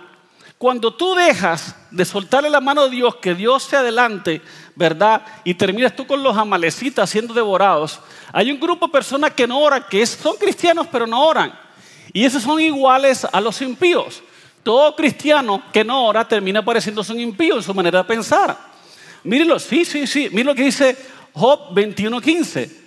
cuando 0.58 0.94
tú 0.94 1.16
dejas 1.16 1.76
de 1.90 2.06
soltarle 2.06 2.50
la 2.50 2.62
mano 2.62 2.84
de 2.84 2.92
Dios, 2.92 3.16
que 3.16 3.34
Dios 3.34 3.64
se 3.64 3.78
adelante, 3.78 4.42
¿verdad? 4.76 5.24
Y 5.44 5.56
terminas 5.56 5.96
tú 5.96 6.06
con 6.06 6.22
los 6.22 6.38
amalecitas 6.38 7.10
siendo 7.10 7.34
devorados. 7.34 8.00
Hay 8.32 8.52
un 8.52 8.60
grupo 8.60 8.86
de 8.86 8.92
personas 8.92 9.32
que 9.32 9.48
no 9.48 9.60
oran, 9.60 9.86
que 9.90 10.06
son 10.06 10.38
cristianos 10.38 10.88
pero 10.92 11.08
no 11.08 11.24
oran. 11.26 11.52
Y 12.14 12.26
esos 12.26 12.44
son 12.44 12.60
iguales 12.60 13.26
a 13.32 13.42
los 13.42 13.62
impíos. 13.62 14.22
Todo 14.64 14.96
cristiano 14.96 15.64
que 15.74 15.84
no 15.84 16.06
ora 16.06 16.28
termina 16.28 16.64
pareciéndose 16.64 17.14
un 17.14 17.20
impío 17.20 17.56
en 17.56 17.64
su 17.64 17.74
manera 17.74 18.00
de 18.00 18.06
pensar. 18.06 18.56
Mírenlo, 19.24 19.60
sí, 19.60 19.86
sí, 19.86 20.06
sí. 20.06 20.30
Miren 20.32 20.48
lo 20.48 20.56
que 20.56 20.64
dice 20.64 20.96
Job 21.34 21.74
21.15. 21.74 22.81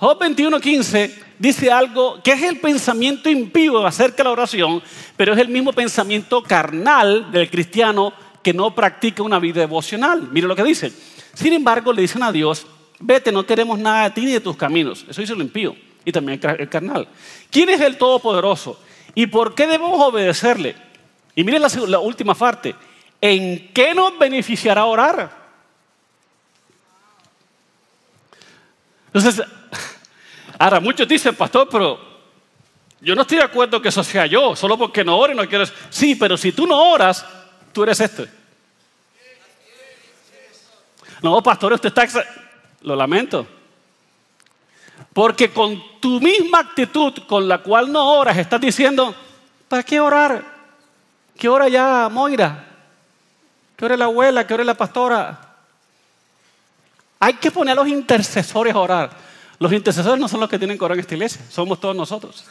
Job 0.00 0.20
21.15 0.20 1.12
dice 1.40 1.72
algo 1.72 2.22
que 2.22 2.32
es 2.32 2.42
el 2.44 2.58
pensamiento 2.58 3.28
impío 3.28 3.84
acerca 3.84 4.18
de 4.18 4.24
la 4.24 4.30
oración, 4.30 4.80
pero 5.16 5.32
es 5.32 5.38
el 5.40 5.48
mismo 5.48 5.72
pensamiento 5.72 6.40
carnal 6.42 7.32
del 7.32 7.50
cristiano 7.50 8.12
que 8.42 8.54
no 8.54 8.74
practica 8.74 9.24
una 9.24 9.40
vida 9.40 9.60
devocional. 9.60 10.28
Miren 10.30 10.48
lo 10.48 10.54
que 10.54 10.62
dice. 10.62 10.92
Sin 11.34 11.52
embargo, 11.52 11.92
le 11.92 12.02
dicen 12.02 12.22
a 12.22 12.30
Dios, 12.30 12.64
vete, 13.00 13.32
no 13.32 13.44
queremos 13.44 13.76
nada 13.78 14.04
de 14.04 14.10
ti 14.10 14.24
ni 14.24 14.32
de 14.32 14.40
tus 14.40 14.56
caminos. 14.56 15.04
Eso 15.08 15.20
dice 15.20 15.32
el 15.32 15.40
impío 15.40 15.74
y 16.04 16.12
también 16.12 16.40
el 16.42 16.68
carnal. 16.68 17.08
¿Quién 17.50 17.68
es 17.68 17.80
el 17.80 17.98
Todopoderoso? 17.98 18.80
¿Y 19.16 19.26
por 19.26 19.56
qué 19.56 19.66
debemos 19.66 20.00
obedecerle? 20.00 20.76
Y 21.34 21.42
miren 21.42 21.62
la, 21.88 21.98
última 21.98 22.34
parte. 22.34 22.74
¿En 23.20 23.72
qué 23.72 23.94
nos 23.94 24.16
beneficiará 24.16 24.84
orar? 24.84 25.36
Entonces, 29.06 29.44
ahora 30.58 30.80
muchos 30.80 31.06
dicen, 31.06 31.34
pastor, 31.34 31.68
pero 31.70 31.98
yo 33.00 33.14
no 33.14 33.22
estoy 33.22 33.38
de 33.38 33.44
acuerdo 33.44 33.80
que 33.80 33.88
eso 33.88 34.02
sea 34.02 34.26
yo, 34.26 34.56
solo 34.56 34.76
porque 34.76 35.04
no 35.04 35.16
ore 35.16 35.34
no 35.34 35.46
quiero. 35.48 35.64
Sí, 35.90 36.14
pero 36.16 36.36
si 36.36 36.52
tú 36.52 36.66
no 36.66 36.92
oras, 36.92 37.24
tú 37.72 37.84
eres 37.84 38.00
este. 38.00 38.28
No, 41.22 41.42
pastor, 41.42 41.72
usted 41.72 41.88
está. 41.88 42.24
Lo 42.82 42.96
lamento. 42.96 43.46
Porque 45.12 45.52
con 45.52 46.00
tu 46.00 46.20
misma 46.20 46.60
actitud 46.60 47.12
con 47.26 47.48
la 47.48 47.58
cual 47.58 47.90
no 47.90 48.18
oras, 48.18 48.36
estás 48.36 48.60
diciendo, 48.60 49.14
¿para 49.68 49.82
qué 49.82 50.00
orar? 50.00 50.44
¿Qué 51.36 51.48
ora 51.48 51.68
ya 51.68 52.08
Moira? 52.10 52.64
¿Qué 53.76 53.84
ora 53.84 53.96
la 53.96 54.06
abuela? 54.06 54.46
¿Qué 54.46 54.54
ora 54.54 54.64
la 54.64 54.74
pastora? 54.74 55.38
Hay 57.20 57.34
que 57.34 57.50
poner 57.50 57.72
a 57.72 57.76
los 57.76 57.88
intercesores 57.88 58.74
a 58.74 58.78
orar. 58.78 59.27
Los 59.58 59.72
intercesores 59.72 60.20
no 60.20 60.28
son 60.28 60.40
los 60.40 60.48
que 60.48 60.58
tienen 60.58 60.78
que 60.78 60.84
orar 60.84 60.96
en 60.96 61.00
esta 61.00 61.14
iglesia, 61.14 61.40
somos 61.50 61.80
todos 61.80 61.96
nosotros. 61.96 62.44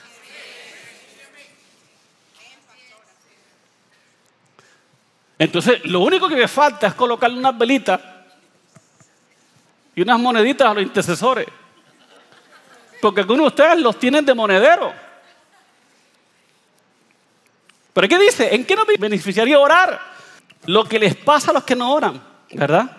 Entonces, 5.40 5.86
lo 5.86 6.00
único 6.02 6.28
que 6.28 6.36
me 6.36 6.48
falta 6.48 6.88
es 6.88 6.94
colocarle 6.96 7.38
unas 7.38 7.58
velitas 7.58 8.02
y 9.96 10.02
unas 10.02 10.20
moneditas 10.20 10.68
a 10.68 10.74
los 10.74 10.84
intercesores. 10.84 11.48
Porque 13.02 13.22
algunos 13.22 13.44
de 13.44 13.48
ustedes 13.48 13.80
los 13.80 14.00
tienen 14.00 14.26
de 14.26 14.34
monedero. 14.34 14.94
Pero 17.94 18.08
¿qué 18.08 18.20
dice? 18.20 18.54
¿En 18.54 18.66
qué 18.66 18.76
nos 18.76 18.86
beneficiaría 19.00 19.60
orar? 19.60 20.00
Lo 20.66 20.84
que 20.86 21.00
les 21.00 21.16
pasa 21.16 21.52
a 21.52 21.54
los 21.54 21.64
que 21.64 21.76
no 21.76 21.94
oran, 21.94 22.22
¿verdad? 22.52 22.90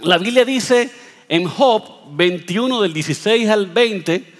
La 0.00 0.18
Biblia 0.18 0.44
dice 0.44 0.90
en 1.28 1.46
Job 1.48 1.84
21 2.12 2.82
del 2.82 2.92
16 2.92 3.48
al 3.48 3.66
20, 3.66 4.34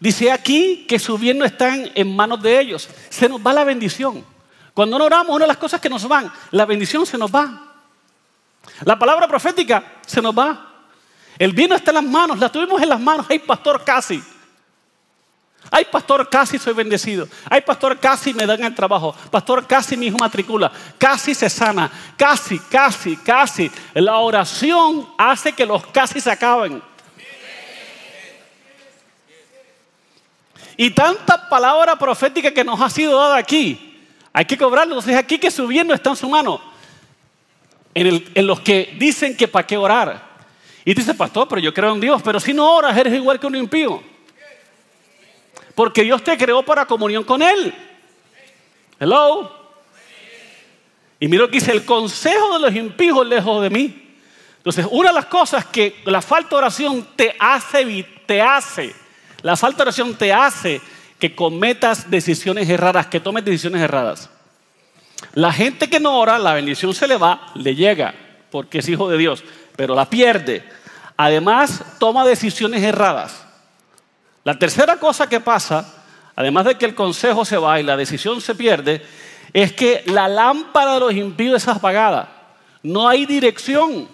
dice 0.00 0.32
aquí 0.32 0.86
que 0.88 0.98
su 0.98 1.18
bien 1.18 1.38
no 1.38 1.44
están 1.44 1.90
en 1.94 2.14
manos 2.14 2.42
de 2.42 2.60
ellos. 2.60 2.88
Se 3.08 3.28
nos 3.28 3.44
va 3.44 3.52
la 3.52 3.64
bendición. 3.64 4.24
Cuando 4.74 4.98
no 4.98 5.04
oramos, 5.04 5.34
una 5.34 5.44
de 5.44 5.48
las 5.48 5.56
cosas 5.56 5.80
que 5.80 5.88
nos 5.88 6.06
van, 6.06 6.32
la 6.52 6.64
bendición 6.64 7.04
se 7.04 7.18
nos 7.18 7.34
va. 7.34 7.74
La 8.84 8.98
palabra 8.98 9.26
profética 9.26 10.00
se 10.06 10.22
nos 10.22 10.36
va. 10.36 10.84
El 11.38 11.52
bien 11.52 11.72
está 11.72 11.90
en 11.90 11.96
las 11.96 12.04
manos, 12.04 12.38
la 12.38 12.50
tuvimos 12.50 12.80
en 12.82 12.88
las 12.88 13.00
manos. 13.00 13.26
Ay, 13.28 13.38
pastor, 13.38 13.84
casi. 13.84 14.22
Ay, 15.70 15.86
pastor, 15.90 16.28
casi 16.28 16.58
soy 16.58 16.72
bendecido. 16.72 17.28
Ay, 17.48 17.60
pastor, 17.60 17.98
casi 17.98 18.32
me 18.32 18.46
dan 18.46 18.62
el 18.64 18.74
trabajo. 18.74 19.14
Pastor, 19.30 19.66
casi 19.66 19.96
mi 19.96 20.06
hijo 20.06 20.18
matricula. 20.18 20.72
Casi 20.96 21.34
se 21.34 21.50
sana. 21.50 21.90
Casi, 22.16 22.58
casi, 22.58 23.16
casi. 23.16 23.70
La 23.94 24.16
oración 24.18 25.08
hace 25.18 25.52
que 25.52 25.66
los 25.66 25.86
casi 25.88 26.20
se 26.20 26.30
acaben. 26.30 26.82
Y 30.76 30.90
tanta 30.90 31.48
palabra 31.48 31.96
profética 31.96 32.52
que 32.52 32.64
nos 32.64 32.80
ha 32.80 32.88
sido 32.88 33.18
dada 33.18 33.36
aquí. 33.36 34.00
Hay 34.32 34.44
que 34.44 34.56
cobrarlo. 34.56 34.94
Entonces 34.94 35.16
aquí 35.16 35.38
que 35.38 35.50
su 35.50 35.66
bien 35.66 35.86
no 35.86 35.94
está 35.94 36.10
en 36.10 36.16
su 36.16 36.28
mano. 36.28 36.60
En, 37.92 38.24
en 38.34 38.46
los 38.46 38.60
que 38.60 38.94
dicen 38.98 39.36
que 39.36 39.48
para 39.48 39.66
qué 39.66 39.76
orar. 39.76 40.28
Y 40.84 40.94
dice, 40.94 41.12
pastor, 41.14 41.46
pero 41.48 41.60
yo 41.60 41.74
creo 41.74 41.92
en 41.92 42.00
Dios, 42.00 42.22
pero 42.22 42.40
si 42.40 42.54
no 42.54 42.72
oras 42.72 42.96
eres 42.96 43.12
igual 43.12 43.38
que 43.38 43.46
un 43.46 43.56
impío. 43.56 44.02
Porque 45.78 46.02
Dios 46.02 46.24
te 46.24 46.36
creó 46.36 46.64
para 46.64 46.86
comunión 46.86 47.22
con 47.22 47.40
Él. 47.40 47.72
Hello. 48.98 49.48
Y 51.20 51.28
mira 51.28 51.42
lo 51.42 51.48
que 51.48 51.60
dice, 51.60 51.70
el 51.70 51.84
consejo 51.84 52.54
de 52.54 52.58
los 52.58 52.74
impíos 52.74 53.24
lejos 53.24 53.62
de 53.62 53.70
mí. 53.70 54.16
Entonces, 54.56 54.84
una 54.90 55.10
de 55.10 55.14
las 55.14 55.26
cosas 55.26 55.66
que 55.66 56.00
la 56.06 56.20
falta 56.20 56.48
de 56.48 56.56
oración 56.56 57.06
te 57.14 57.36
hace, 57.38 58.04
te 58.26 58.42
hace, 58.42 58.92
la 59.42 59.56
falta 59.56 59.76
de 59.76 59.82
oración 59.82 60.16
te 60.16 60.32
hace 60.32 60.80
que 61.16 61.36
cometas 61.36 62.10
decisiones 62.10 62.68
erradas, 62.68 63.06
que 63.06 63.20
tomes 63.20 63.44
decisiones 63.44 63.80
erradas. 63.80 64.30
La 65.34 65.52
gente 65.52 65.88
que 65.88 66.00
no 66.00 66.18
ora, 66.18 66.40
la 66.40 66.54
bendición 66.54 66.92
se 66.92 67.06
le 67.06 67.16
va, 67.18 67.52
le 67.54 67.76
llega, 67.76 68.16
porque 68.50 68.78
es 68.78 68.88
hijo 68.88 69.08
de 69.08 69.16
Dios, 69.16 69.44
pero 69.76 69.94
la 69.94 70.10
pierde. 70.10 70.68
Además, 71.16 71.84
toma 72.00 72.26
decisiones 72.26 72.82
erradas. 72.82 73.47
La 74.48 74.58
tercera 74.58 74.96
cosa 74.96 75.28
que 75.28 75.40
pasa, 75.40 75.86
además 76.34 76.64
de 76.64 76.78
que 76.78 76.86
el 76.86 76.94
consejo 76.94 77.44
se 77.44 77.58
va 77.58 77.78
y 77.78 77.82
la 77.82 77.98
decisión 77.98 78.40
se 78.40 78.54
pierde, 78.54 79.04
es 79.52 79.74
que 79.74 80.02
la 80.06 80.26
lámpara 80.26 80.94
de 80.94 81.00
los 81.00 81.12
impíos 81.12 81.62
es 81.62 81.68
apagada. 81.68 82.32
No 82.82 83.06
hay 83.06 83.26
dirección. 83.26 84.08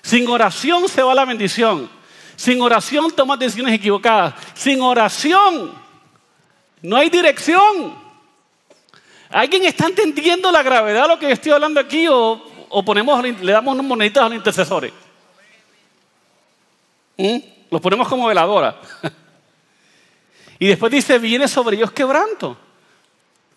Sin 0.00 0.26
oración 0.28 0.88
se 0.88 1.02
va 1.02 1.14
la 1.14 1.26
bendición. 1.26 1.90
Sin 2.36 2.58
oración 2.62 3.10
tomas 3.10 3.38
decisiones 3.38 3.74
equivocadas. 3.74 4.32
Sin 4.54 4.80
oración 4.80 5.74
no 6.80 6.96
hay 6.96 7.10
dirección. 7.10 7.98
¿Alguien 9.28 9.66
está 9.66 9.88
entendiendo 9.88 10.50
la 10.50 10.62
gravedad 10.62 11.02
de 11.02 11.08
lo 11.08 11.18
que 11.18 11.32
estoy 11.32 11.52
hablando 11.52 11.80
aquí 11.80 12.06
o, 12.08 12.82
ponemos, 12.82 13.22
le 13.22 13.52
damos 13.52 13.74
unos 13.74 13.84
moneditas 13.84 14.22
a 14.22 14.28
los 14.30 14.38
intercesores? 14.38 14.90
¿Mm? 17.18 17.57
Los 17.70 17.80
ponemos 17.80 18.08
como 18.08 18.26
veladora. 18.26 18.80
y 20.58 20.68
después 20.68 20.90
dice, 20.92 21.18
viene 21.18 21.48
sobre 21.48 21.76
ellos 21.76 21.90
quebranto. 21.92 22.56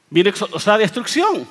Viene, 0.09 0.33
o 0.51 0.59
sea, 0.59 0.77
destrucción. 0.77 1.47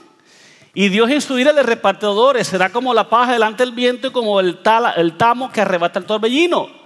Y 0.75 0.89
Dios 0.89 1.11
en 1.11 1.21
su 1.21 1.39
ira 1.39 1.53
de 1.53 1.63
repartidores 1.63 2.47
será 2.47 2.71
como 2.71 2.95
la 2.95 3.09
paja 3.09 3.33
delante 3.33 3.65
del 3.65 3.73
viento 3.73 4.09
y 4.09 4.13
como 4.13 4.39
el, 4.39 4.61
el 4.97 5.17
tamo 5.17 5.51
que 5.51 5.61
arrebata 5.61 5.99
el 5.99 6.05
torbellino. 6.05 6.81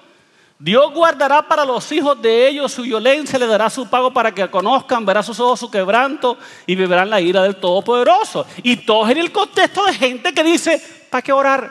Dios 0.59 0.95
guardará 0.95 1.47
para 1.47 1.65
los 1.65 1.91
hijos 1.93 2.23
de 2.23 2.49
ellos 2.49 2.73
su 2.73 2.83
violencia, 2.83 3.39
le 3.39 3.47
dará 3.47 3.69
su 3.69 3.87
pago 3.89 4.13
para 4.13 4.33
que 4.33 4.49
conozcan, 4.49 5.05
verá 5.05 5.23
sus 5.23 5.39
ojos 5.41 5.61
su 5.61 5.71
quebranto 5.71 6.39
y 6.67 6.75
vivirán 6.75 7.11
la 7.11 7.21
ira 7.21 7.43
del 7.43 7.57
Todopoderoso. 7.57 8.47
Y 8.63 8.77
todo 8.77 9.09
en 9.11 9.19
el 9.19 9.33
contexto 9.33 9.85
de 9.85 9.93
gente 9.93 10.33
que 10.33 10.45
dice, 10.45 10.81
¿para 11.11 11.21
qué 11.21 11.33
orar? 11.33 11.71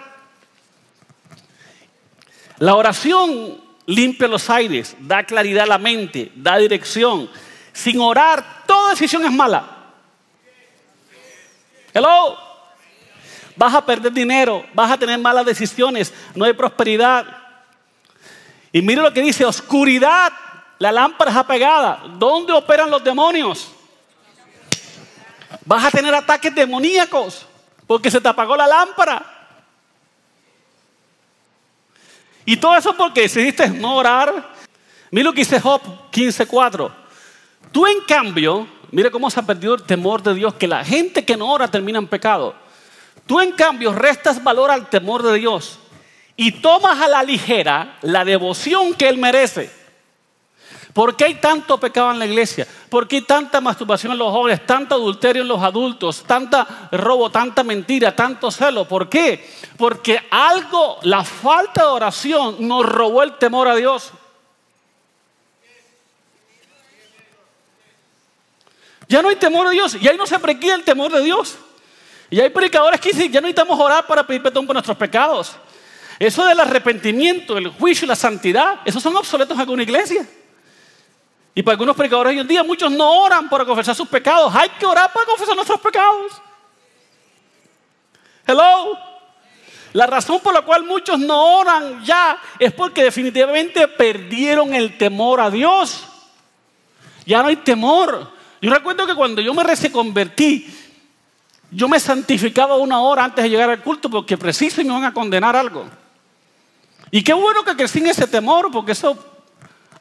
La 2.60 2.76
oración 2.76 3.63
limpia 3.86 4.28
los 4.28 4.50
aires, 4.50 4.96
da 5.00 5.24
claridad 5.24 5.64
a 5.64 5.68
la 5.68 5.78
mente, 5.78 6.32
da 6.36 6.58
dirección. 6.58 7.30
Sin 7.72 8.00
orar, 8.00 8.64
toda 8.66 8.92
decisión 8.92 9.26
es 9.26 9.32
mala. 9.32 9.66
Hello. 11.94 12.38
Vas 13.56 13.74
a 13.74 13.86
perder 13.86 14.12
dinero, 14.12 14.66
vas 14.74 14.92
a 14.92 14.98
tener 14.98 15.20
malas 15.20 15.46
decisiones, 15.46 16.12
no 16.34 16.46
hay 16.46 16.54
prosperidad. 16.54 17.26
Y 18.72 18.82
mire 18.82 19.02
lo 19.02 19.14
que 19.14 19.22
dice, 19.22 19.46
oscuridad, 19.46 20.34
la 20.80 20.92
lámpara 20.92 21.30
es 21.30 21.38
apagada. 21.38 22.04
¿Dónde 22.18 22.52
operan 22.52 22.90
los 22.90 23.04
demonios? 23.04 23.72
Vas 25.66 25.86
a 25.86 25.92
tener 25.92 26.14
ataques 26.16 26.54
demoníacos 26.54 27.46
porque 27.86 28.10
se 28.10 28.20
te 28.20 28.28
apagó 28.28 28.58
la 28.58 28.66
lámpara. 28.66 29.33
Y 32.46 32.58
todo 32.58 32.76
eso 32.76 32.96
porque 32.96 33.22
decidiste 33.22 33.70
no 33.70 33.96
orar. 33.96 34.54
Mira 35.12 35.26
lo 35.26 35.34
que 35.34 35.42
dice 35.42 35.60
Job 35.60 35.82
15:4. 36.12 36.92
Tú 37.72 37.88
en 37.88 38.02
cambio, 38.08 38.68
mira 38.92 39.10
cómo 39.10 39.30
se 39.30 39.40
ha 39.40 39.44
perdido 39.44 39.76
el 39.76 39.84
temor 39.84 40.22
de 40.22 40.34
Dios, 40.34 40.54
que 40.56 40.68
la 40.68 40.84
gente 40.84 41.26
que 41.26 41.38
no 41.38 41.52
ora 41.52 41.68
termina 41.68 42.00
en 42.00 42.08
pecado. 42.08 42.56
Tú 43.26 43.40
en 43.40 43.52
cambio 43.54 43.94
restas 43.94 44.44
valor 44.44 44.70
al 44.70 44.90
temor 44.90 45.24
de 45.24 45.38
Dios 45.40 45.80
y 46.36 46.52
tomas 46.52 47.00
a 47.00 47.08
la 47.08 47.24
ligera 47.24 47.98
la 48.02 48.26
devoción 48.26 48.94
que 48.94 49.08
Él 49.08 49.18
merece. 49.18 49.72
¿Por 50.94 51.16
qué 51.16 51.26
hay 51.26 51.36
tanto 51.36 51.80
pecado 51.80 52.12
en 52.12 52.20
la 52.20 52.28
iglesia? 52.28 52.68
¿Por 52.88 53.08
qué 53.08 53.16
hay 53.16 53.22
tanta 53.24 53.60
masturbación 53.60 54.12
en 54.12 54.20
los 54.20 54.32
jóvenes, 54.32 54.64
tanto 54.66 54.94
adulterio 54.94 55.42
en 55.42 55.48
los 55.48 55.62
adultos, 55.62 56.24
tanta 56.24 56.88
robo, 56.92 57.32
tanta 57.32 57.64
mentira, 57.64 58.16
tanto 58.16 58.52
celo? 58.52 58.88
¿Por 58.88 59.10
qué? 59.10 59.44
Porque 59.76 60.22
algo, 60.30 61.00
la 61.02 61.24
falta 61.24 61.82
de 61.82 61.88
oración 61.88 62.68
nos 62.68 62.86
robó 62.86 63.24
el 63.24 63.40
temor 63.40 63.68
a 63.68 63.76
Dios. 63.76 64.12
Ya 69.08 69.24
no 69.24 69.30
hay 69.30 69.36
temor 69.36 69.68
de 69.70 69.74
Dios. 69.74 69.98
Y 70.00 70.08
ahí 70.08 70.16
no 70.18 70.28
se 70.28 70.38
prequía 70.38 70.76
el 70.76 70.84
temor 70.84 71.12
de 71.12 71.22
Dios. 71.22 71.56
Y 72.30 72.40
hay 72.40 72.52
predicadores 72.52 73.02
que 73.02 73.10
dicen, 73.10 73.32
ya 73.32 73.42
no 73.42 73.48
necesitamos 73.48 73.80
orar 73.80 74.06
para 74.06 74.26
pedir 74.28 74.44
perdón 74.44 74.68
por 74.68 74.76
nuestros 74.76 74.98
pecados. 74.98 75.54
Eso 76.20 76.46
del 76.46 76.60
arrepentimiento, 76.60 77.58
el 77.58 77.70
juicio 77.70 78.06
y 78.06 78.10
la 78.10 78.16
santidad, 78.16 78.80
esos 78.86 79.02
son 79.02 79.16
obsoletos 79.16 79.56
en 79.56 79.62
alguna 79.62 79.82
iglesia. 79.82 80.28
Y 81.56 81.62
para 81.62 81.74
algunos 81.74 81.96
predicadores 81.96 82.32
hoy 82.32 82.40
en 82.40 82.48
día, 82.48 82.64
muchos 82.64 82.92
no 82.92 83.24
oran 83.24 83.50
para 83.50 83.66
confesar 83.66 83.96
sus 83.96 84.08
pecados. 84.08 84.54
Hay 84.56 84.70
que 84.70 84.86
orar 84.86 85.12
para 85.14 85.26
confesar 85.26 85.56
nuestros 85.56 85.80
pecados. 85.80 86.34
Hello. 88.46 88.98
La 89.94 90.08
razón 90.08 90.40
por 90.40 90.54
la 90.54 90.64
cual 90.64 90.84
muchos 90.84 91.20
no 91.20 91.60
oran 91.60 92.04
ya 92.04 92.38
es 92.58 92.74
porque 92.74 93.04
definitivamente 93.04 93.88
perdieron 93.88 94.74
el 94.74 94.98
temor 94.98 95.40
a 95.40 95.52
Dios. 95.52 96.06
Ya 97.28 97.44
no 97.44 97.50
hay 97.50 97.58
temor. 97.58 98.32
Yo 98.60 98.74
recuerdo 98.74 99.06
que 99.06 99.14
cuando 99.14 99.40
yo 99.40 99.54
me 99.54 99.64
reconvertí, 99.64 100.68
yo 101.70 101.88
me 101.88 102.00
santificaba 102.00 102.78
una 102.78 103.02
hora 103.02 103.24
antes 103.24 103.44
de 103.44 103.50
llegar 103.52 103.70
al 103.70 103.84
culto 103.84 104.10
porque 104.10 104.38
preciso 104.38 104.82
y 104.82 104.86
me 104.86 104.94
van 104.94 105.04
a 105.04 105.14
condenar 105.14 105.56
algo. 105.56 105.86
Y 107.12 107.24
qué 107.24 107.34
bueno 107.34 107.64
que 107.64 107.76
crecí 107.76 108.00
en 108.00 108.08
ese 108.08 108.26
temor 108.26 108.72
porque 108.72 108.94
eso 108.94 109.33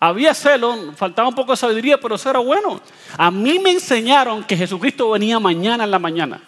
había 0.04 0.35
celo, 0.35 0.92
faltaba 0.97 1.28
un 1.28 1.35
poco 1.37 1.52
de 1.52 1.56
sabiduría, 1.56 1.97
pero 1.97 2.16
eso 2.16 2.28
era 2.28 2.40
bueno. 2.40 2.80
A 3.16 3.30
mí 3.30 3.61
me 3.61 3.71
enseñaron 3.71 4.42
que 4.42 4.56
Jesucristo 4.56 5.09
venía 5.11 5.38
mañana 5.38 5.85
en 5.85 5.92
la 5.92 6.00
mañana. 6.00 6.42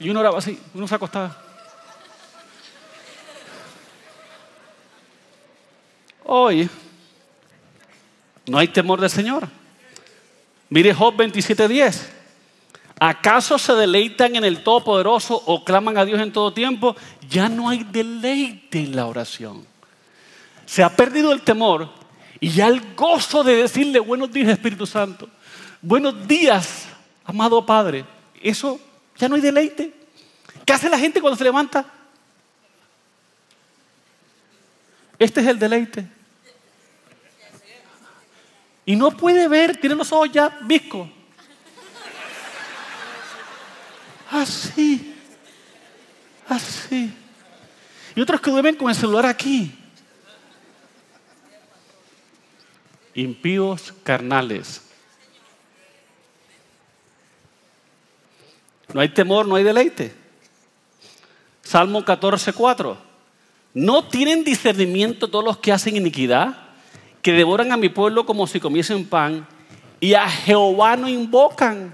Y 0.00 0.10
uno 0.10 0.18
oraba 0.18 0.38
así, 0.38 0.58
uno 0.74 0.88
se 0.88 0.94
acostaba. 0.96 1.36
Hoy 6.24 6.68
no 8.46 8.58
hay 8.58 8.66
temor 8.66 9.00
del 9.00 9.10
Señor. 9.10 9.46
Mire 10.68 10.92
Job 10.92 11.14
27:10. 11.14 12.08
¿Acaso 12.98 13.56
se 13.56 13.72
deleitan 13.74 14.34
en 14.34 14.42
el 14.42 14.64
Todopoderoso 14.64 15.40
o 15.46 15.64
claman 15.64 15.96
a 15.96 16.04
Dios 16.04 16.20
en 16.20 16.32
todo 16.32 16.52
tiempo? 16.52 16.96
Ya 17.30 17.48
no 17.48 17.68
hay 17.68 17.84
deleite 17.84 18.80
en 18.80 18.96
la 18.96 19.06
oración. 19.06 19.64
Se 20.64 20.82
ha 20.82 20.96
perdido 20.96 21.30
el 21.30 21.42
temor 21.42 22.04
y 22.40 22.50
ya 22.50 22.66
el 22.66 22.94
gozo 22.94 23.42
de 23.42 23.56
decirle 23.56 23.98
buenos 23.98 24.30
días 24.32 24.48
Espíritu 24.48 24.86
Santo. 24.86 25.28
Buenos 25.80 26.26
días, 26.26 26.86
amado 27.24 27.64
Padre. 27.64 28.04
Eso 28.42 28.80
ya 29.16 29.28
no 29.28 29.36
hay 29.36 29.40
deleite. 29.40 29.92
¿Qué 30.64 30.72
hace 30.72 30.88
la 30.88 30.98
gente 30.98 31.20
cuando 31.20 31.36
se 31.36 31.44
levanta? 31.44 31.86
Este 35.18 35.40
es 35.40 35.46
el 35.46 35.58
deleite. 35.58 36.06
Y 38.84 38.94
no 38.94 39.10
puede 39.10 39.48
ver, 39.48 39.76
tiene 39.76 39.96
los 39.96 40.12
ojos 40.12 40.30
ya 40.30 40.58
viscos. 40.62 41.08
Así. 44.30 45.14
Así. 46.48 47.12
Y 48.14 48.20
otros 48.20 48.40
que 48.40 48.50
duermen 48.50 48.76
con 48.76 48.88
el 48.88 48.94
celular 48.94 49.26
aquí. 49.26 49.76
Impíos 53.16 53.92
carnales. 54.04 54.82
No 58.94 59.00
hay 59.00 59.08
temor, 59.08 59.48
no 59.48 59.56
hay 59.56 59.64
deleite. 59.64 60.14
Salmo 61.62 62.04
14, 62.04 62.52
4. 62.52 62.96
¿No 63.74 64.04
tienen 64.04 64.44
discernimiento 64.44 65.28
todos 65.28 65.44
los 65.44 65.58
que 65.58 65.72
hacen 65.72 65.96
iniquidad? 65.96 66.66
que 67.26 67.32
devoran 67.32 67.72
a 67.72 67.76
mi 67.76 67.88
pueblo 67.88 68.24
como 68.24 68.46
si 68.46 68.60
comiesen 68.60 69.04
pan 69.04 69.48
y 69.98 70.14
a 70.14 70.30
Jehová 70.30 70.94
no 70.94 71.08
invocan. 71.08 71.92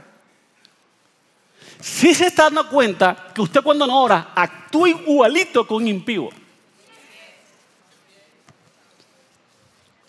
Si 1.80 2.12
se 2.12 2.26
está 2.26 2.42
dando 2.42 2.68
cuenta 2.68 3.28
que 3.34 3.40
usted 3.40 3.62
cuando 3.62 3.86
no 3.86 4.02
ora 4.02 4.32
actúa 4.34 4.90
igualito 4.90 5.66
con 5.66 5.78
un 5.78 5.88
impío. 5.88 6.28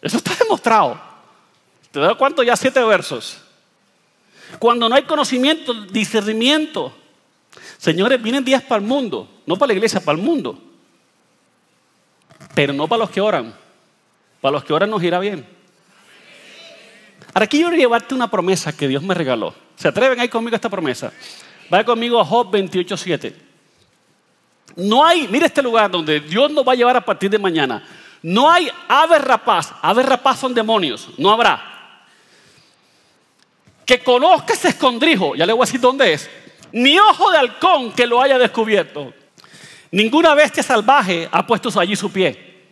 Eso 0.02 0.18
está 0.18 0.33
demostrado. 0.44 1.00
¿Te 1.92 2.00
das 2.00 2.16
cuenta? 2.16 2.44
Ya 2.44 2.56
siete 2.56 2.84
versos. 2.84 3.40
Cuando 4.60 4.88
no 4.90 4.96
hay 4.96 5.04
conocimiento, 5.04 5.74
discernimiento. 5.74 6.94
Señores, 7.78 8.22
vienen 8.22 8.44
días 8.44 8.64
para 8.64 8.82
el 8.82 8.88
mundo, 8.88 9.30
no 9.46 9.58
para 9.58 9.68
la 9.68 9.74
iglesia, 9.74 10.00
para 10.00 10.18
el 10.18 10.24
mundo. 10.24 10.62
Pero 12.56 12.74
no 12.74 12.88
para 12.88 13.00
los 13.00 13.10
que 13.10 13.22
oran. 13.22 13.54
Para 14.42 14.54
los 14.54 14.64
que 14.64 14.74
ahora 14.74 14.88
nos 14.88 15.02
irá 15.04 15.20
bien. 15.20 15.46
Ahora 17.34 17.46
aquí 17.46 17.64
llevarte 17.64 18.14
una 18.14 18.30
promesa 18.30 18.76
que 18.76 18.88
Dios 18.88 19.02
me 19.02 19.14
regaló. 19.14 19.56
¿Se 19.76 19.88
atreven 19.88 20.20
ahí 20.20 20.30
conmigo 20.30 20.56
a 20.56 20.58
esta 20.58 20.70
promesa? 20.70 21.12
Vaya 21.70 21.84
conmigo 21.84 22.20
a 22.20 22.26
Job 22.26 22.52
28.7. 22.52 23.34
No 24.76 25.06
hay, 25.06 25.28
mire 25.28 25.48
este 25.48 25.62
lugar 25.62 25.90
donde 25.90 26.20
Dios 26.20 26.52
nos 26.52 26.68
va 26.68 26.74
a 26.74 26.76
llevar 26.76 26.98
a 26.98 27.06
partir 27.06 27.30
de 27.30 27.40
mañana. 27.40 27.84
No 28.24 28.50
hay 28.50 28.72
aves 28.88 29.22
rapaz. 29.22 29.74
Aves 29.82 30.06
rapaz 30.06 30.40
son 30.40 30.54
demonios. 30.54 31.10
No 31.18 31.30
habrá. 31.30 31.62
Que 33.86 34.02
conozca 34.02 34.54
ese 34.54 34.70
escondrijo. 34.70 35.36
Ya 35.36 35.46
le 35.46 35.52
voy 35.52 35.64
a 35.64 35.66
decir 35.66 35.82
dónde 35.82 36.14
es. 36.14 36.30
Ni 36.72 36.98
ojo 36.98 37.30
de 37.30 37.38
halcón 37.38 37.92
que 37.92 38.08
lo 38.08 38.22
haya 38.22 38.38
descubierto. 38.40 39.14
Ninguna 39.92 40.34
bestia 40.34 40.64
salvaje 40.64 41.28
ha 41.32 41.46
puesto 41.46 41.78
allí 41.80 41.96
su 41.96 42.12
pie. 42.12 42.64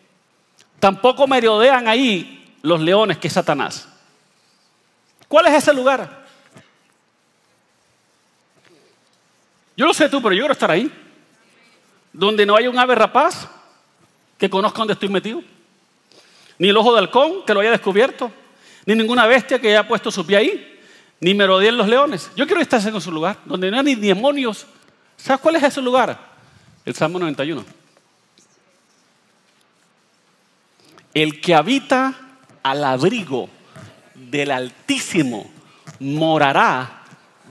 Tampoco 0.79 1.27
merodean 1.27 1.87
ahí 1.87 2.57
los 2.61 2.79
leones 2.79 3.17
que 3.17 3.27
es 3.27 3.33
Satanás. 3.33 3.87
¿Cuál 5.27 5.47
es 5.47 5.55
ese 5.55 5.73
lugar? 5.73 6.25
Yo 9.75 9.85
no 9.85 9.93
sé 9.93 10.09
tú, 10.09 10.21
pero 10.21 10.33
yo 10.33 10.41
quiero 10.41 10.53
estar 10.53 10.71
ahí. 10.71 10.91
Donde 12.13 12.45
no 12.45 12.55
hay 12.55 12.67
un 12.67 12.79
ave 12.79 12.95
rapaz 12.95 13.47
que 14.41 14.49
conozca 14.49 14.79
dónde 14.79 14.93
estoy 14.93 15.07
metido. 15.07 15.43
Ni 16.57 16.69
el 16.69 16.75
ojo 16.75 16.93
de 16.93 16.97
halcón 16.97 17.45
que 17.45 17.53
lo 17.53 17.59
haya 17.59 17.69
descubierto. 17.69 18.31
Ni 18.87 18.95
ninguna 18.95 19.27
bestia 19.27 19.61
que 19.61 19.67
haya 19.67 19.87
puesto 19.87 20.09
su 20.09 20.25
pie 20.25 20.37
ahí. 20.37 20.79
Ni 21.19 21.35
merodeen 21.35 21.77
los 21.77 21.87
leones. 21.87 22.31
Yo 22.35 22.47
quiero 22.47 22.59
estar 22.59 22.81
en 22.83 22.99
su 22.99 23.11
lugar. 23.11 23.37
Donde 23.45 23.69
no 23.69 23.77
hay 23.77 23.83
ni 23.83 23.93
demonios. 23.93 24.65
¿Sabes 25.15 25.41
cuál 25.41 25.57
es 25.57 25.63
ese 25.63 25.79
lugar? 25.79 26.19
El 26.83 26.95
Salmo 26.95 27.19
91. 27.19 27.63
El 31.13 31.39
que 31.39 31.53
habita 31.53 32.15
al 32.63 32.83
abrigo 32.83 33.47
del 34.15 34.49
Altísimo 34.49 35.51
morará 35.99 37.03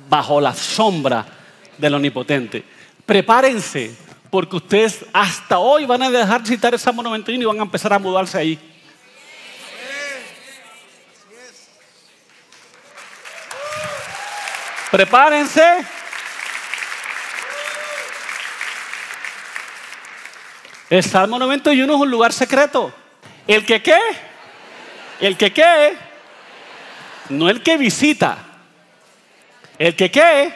bajo 0.09 0.40
la 0.40 0.55
sombra 0.55 1.24
del 1.79 1.94
Omnipotente. 1.94 2.64
Prepárense, 3.07 3.96
porque 4.30 4.56
ustedes 4.56 5.04
hasta 5.12 5.58
hoy 5.58 5.86
van 5.86 6.02
a 6.02 6.10
dejar 6.10 6.42
de 6.42 6.48
citar 6.48 6.72
esa 6.72 6.84
Salmo 6.84 7.02
91 7.02 7.42
y 7.42 7.46
van 7.46 7.58
a 7.58 7.62
empezar 7.62 7.92
a 7.92 7.98
mudarse 7.98 8.38
ahí. 8.38 8.58
Prepárense. 14.90 15.86
El 20.88 21.04
Salmo 21.04 21.38
91 21.38 21.92
es 21.92 22.00
un 22.00 22.10
lugar 22.10 22.32
secreto. 22.32 22.92
¿El 23.46 23.64
que 23.64 23.82
qué? 23.82 23.98
¿El 25.20 25.36
que 25.36 25.52
qué? 25.52 25.96
No 27.28 27.48
el 27.48 27.62
que 27.62 27.76
visita. 27.76 28.38
¿El 29.78 29.94
que 29.94 30.10
qué? 30.10 30.52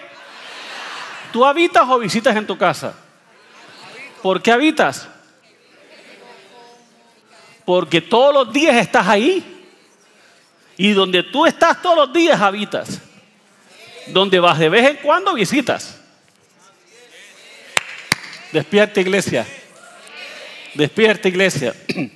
¿Tú 1.32 1.44
habitas 1.44 1.84
o 1.88 1.98
visitas 1.98 2.34
en 2.36 2.46
tu 2.46 2.58
casa? 2.58 3.03
¿Por 4.24 4.40
qué 4.40 4.50
habitas? 4.52 5.06
Porque 7.66 8.00
todos 8.00 8.32
los 8.32 8.50
días 8.50 8.74
estás 8.76 9.06
ahí. 9.06 9.44
Y 10.78 10.92
donde 10.92 11.24
tú 11.24 11.44
estás 11.44 11.82
todos 11.82 11.94
los 11.94 12.10
días 12.10 12.40
habitas. 12.40 13.02
Donde 14.06 14.40
vas 14.40 14.58
de 14.58 14.70
vez 14.70 14.92
en 14.92 14.96
cuando 14.96 15.34
visitas. 15.34 16.00
Despierta 18.50 18.98
iglesia. 19.02 19.46
Despierta 20.72 21.28
iglesia. 21.28 21.74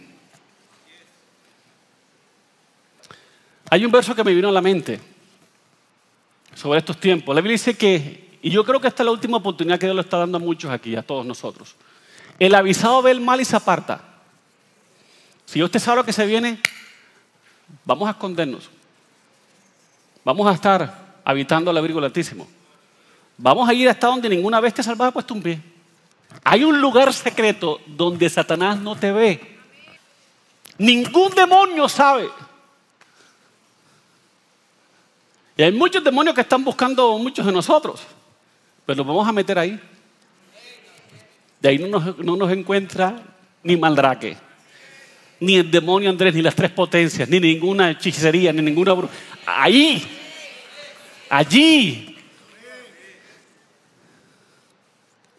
Hay 3.68 3.84
un 3.84 3.92
verso 3.92 4.14
que 4.14 4.24
me 4.24 4.32
vino 4.32 4.48
a 4.48 4.52
la 4.52 4.62
mente 4.62 4.98
sobre 6.54 6.78
estos 6.78 6.98
tiempos. 6.98 7.34
La 7.34 7.42
Biblia 7.42 7.58
dice 7.58 7.76
que, 7.76 8.38
y 8.40 8.48
yo 8.48 8.64
creo 8.64 8.80
que 8.80 8.88
esta 8.88 9.02
es 9.02 9.04
la 9.04 9.12
última 9.12 9.36
oportunidad 9.36 9.78
que 9.78 9.84
Dios 9.84 9.94
le 9.94 10.00
está 10.00 10.16
dando 10.16 10.38
a 10.38 10.40
muchos 10.40 10.70
aquí, 10.70 10.96
a 10.96 11.02
todos 11.02 11.26
nosotros. 11.26 11.76
El 12.38 12.54
avisado 12.54 13.02
ve 13.02 13.10
el 13.10 13.20
mal 13.20 13.40
y 13.40 13.44
se 13.44 13.56
aparta. 13.56 14.00
Si 15.44 15.62
usted 15.62 15.80
sabe 15.80 15.98
lo 15.98 16.04
que 16.04 16.12
se 16.12 16.26
viene, 16.26 16.60
vamos 17.84 18.06
a 18.06 18.12
escondernos. 18.12 18.70
Vamos 20.24 20.46
a 20.46 20.52
estar 20.52 21.20
habitando 21.24 21.70
el 21.70 21.76
abrigo 21.76 21.98
del 21.98 22.06
Altísimo. 22.06 22.46
Vamos 23.36 23.68
a 23.68 23.74
ir 23.74 23.88
hasta 23.88 24.08
donde 24.08 24.28
ninguna 24.28 24.60
bestia 24.60 24.84
salvaje 24.84 25.08
ha 25.08 25.12
puesto 25.12 25.34
un 25.34 25.42
pie. 25.42 25.60
Hay 26.44 26.64
un 26.64 26.80
lugar 26.80 27.12
secreto 27.12 27.80
donde 27.86 28.28
Satanás 28.28 28.78
no 28.78 28.94
te 28.94 29.10
ve. 29.10 29.58
Ningún 30.76 31.30
demonio 31.34 31.88
sabe. 31.88 32.28
Y 35.56 35.62
hay 35.62 35.72
muchos 35.72 36.04
demonios 36.04 36.34
que 36.34 36.42
están 36.42 36.62
buscando 36.62 37.18
muchos 37.18 37.44
de 37.44 37.50
nosotros, 37.50 38.02
pero 38.86 38.98
los 38.98 39.06
vamos 39.06 39.26
a 39.26 39.32
meter 39.32 39.58
ahí. 39.58 39.80
De 41.60 41.68
ahí 41.68 41.78
no 41.78 41.88
nos, 41.88 42.18
no 42.18 42.36
nos 42.36 42.52
encuentra 42.52 43.22
ni 43.62 43.76
maldraque, 43.76 44.36
ni 45.40 45.56
el 45.56 45.70
demonio 45.70 46.10
Andrés, 46.10 46.34
ni 46.34 46.42
las 46.42 46.54
tres 46.54 46.70
potencias, 46.70 47.28
ni 47.28 47.40
ninguna 47.40 47.90
hechicería, 47.90 48.52
ni 48.52 48.62
ninguna... 48.62 48.94
Ahí, 49.46 50.02
allí. 51.30 52.16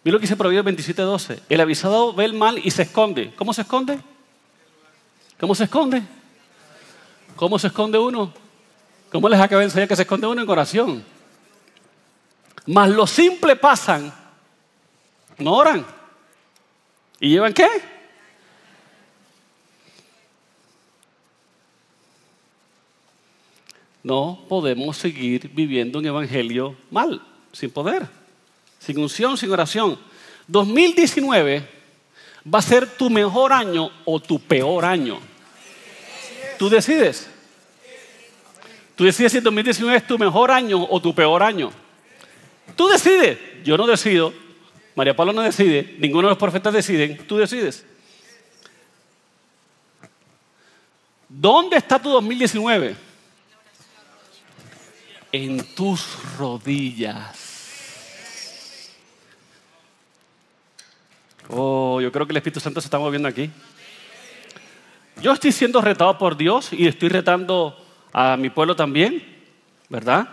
Mira 0.03 0.13
lo 0.13 0.19
que 0.19 0.23
dice 0.23 0.37
Proverbios 0.37 0.65
27.12. 0.65 1.39
El 1.49 1.61
avisado 1.61 2.13
ve 2.13 2.25
el 2.25 2.33
mal 2.33 2.59
y 2.63 2.71
se 2.71 2.83
esconde. 2.83 3.33
¿Cómo 3.35 3.53
se 3.53 3.61
esconde? 3.61 3.99
¿Cómo 5.39 5.55
se 5.55 5.65
esconde? 5.65 6.01
¿Cómo 7.35 7.59
se 7.59 7.67
esconde 7.67 7.97
uno? 7.97 8.33
¿Cómo 9.11 9.27
les 9.29 9.39
acaba 9.39 9.59
de 9.59 9.65
enseñar 9.65 9.87
que 9.87 9.95
se 9.95 10.03
esconde 10.03 10.27
uno 10.27 10.41
en 10.41 10.49
oración? 10.49 11.03
Mas 12.65 12.89
los 12.89 13.09
simples 13.09 13.57
pasan, 13.57 14.13
no 15.37 15.53
oran. 15.53 15.98
¿Y 17.19 17.29
llevan 17.29 17.53
qué? 17.53 17.67
No 24.03 24.45
podemos 24.47 24.97
seguir 24.97 25.49
viviendo 25.53 25.99
un 25.99 26.05
evangelio 26.05 26.75
mal, 26.89 27.21
sin 27.51 27.69
poder, 27.69 28.07
sin 28.79 28.97
unción, 28.97 29.37
sin 29.37 29.51
oración. 29.51 29.99
2019 30.47 31.67
va 32.51 32.59
a 32.59 32.61
ser 32.61 32.87
tu 32.87 33.09
mejor 33.09 33.51
año 33.51 33.91
o 34.05 34.19
tu 34.19 34.39
peor 34.39 34.85
año. 34.85 35.19
Tú 36.57 36.69
decides. 36.69 37.29
Tú 38.95 39.03
decides 39.05 39.33
si 39.33 39.39
2019 39.39 39.97
es 39.97 40.07
tu 40.07 40.17
mejor 40.17 40.51
año 40.51 40.85
o 40.89 41.01
tu 41.01 41.13
peor 41.13 41.43
año. 41.43 41.71
Tú 42.75 42.87
decides. 42.87 43.37
Yo 43.63 43.77
no 43.77 43.85
decido. 43.85 44.33
María 44.95 45.15
Paula 45.15 45.33
no 45.33 45.41
decide. 45.41 45.95
Ninguno 45.99 46.27
de 46.27 46.31
los 46.31 46.37
profetas 46.37 46.73
deciden. 46.73 47.25
Tú 47.27 47.37
decides. 47.37 47.85
¿Dónde 51.27 51.77
está 51.77 52.01
tu 52.01 52.09
2019? 52.09 52.95
En 55.31 55.75
tus 55.75 56.17
rodillas. 56.37 57.49
Oh, 61.49 61.99
yo 62.01 62.11
creo 62.11 62.25
que 62.25 62.33
el 62.33 62.37
Espíritu 62.37 62.59
Santo 62.59 62.81
se 62.81 62.87
está 62.87 62.99
moviendo 62.99 63.27
aquí. 63.27 63.49
Yo 65.21 65.33
estoy 65.33 65.51
siendo 65.51 65.81
retado 65.81 66.17
por 66.17 66.37
Dios 66.37 66.71
y 66.71 66.87
estoy 66.87 67.09
retando 67.09 67.77
a 68.13 68.37
mi 68.37 68.49
pueblo 68.49 68.75
también, 68.75 69.23
¿verdad? 69.89 70.27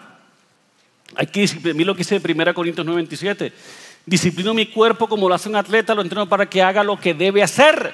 Aquí, 1.16 1.44
mira 1.74 1.86
lo 1.86 1.94
que 1.94 1.98
dice 1.98 2.20
1 2.22 2.54
Corintios 2.54 2.86
9:27. 2.86 3.52
Disciplino 4.06 4.54
mi 4.54 4.66
cuerpo 4.66 5.08
como 5.08 5.28
lo 5.28 5.34
hace 5.34 5.48
un 5.48 5.56
atleta, 5.56 5.92
lo 5.92 6.00
entreno 6.00 6.28
para 6.28 6.46
que 6.48 6.62
haga 6.62 6.84
lo 6.84 6.98
que 6.98 7.12
debe 7.12 7.42
hacer. 7.42 7.92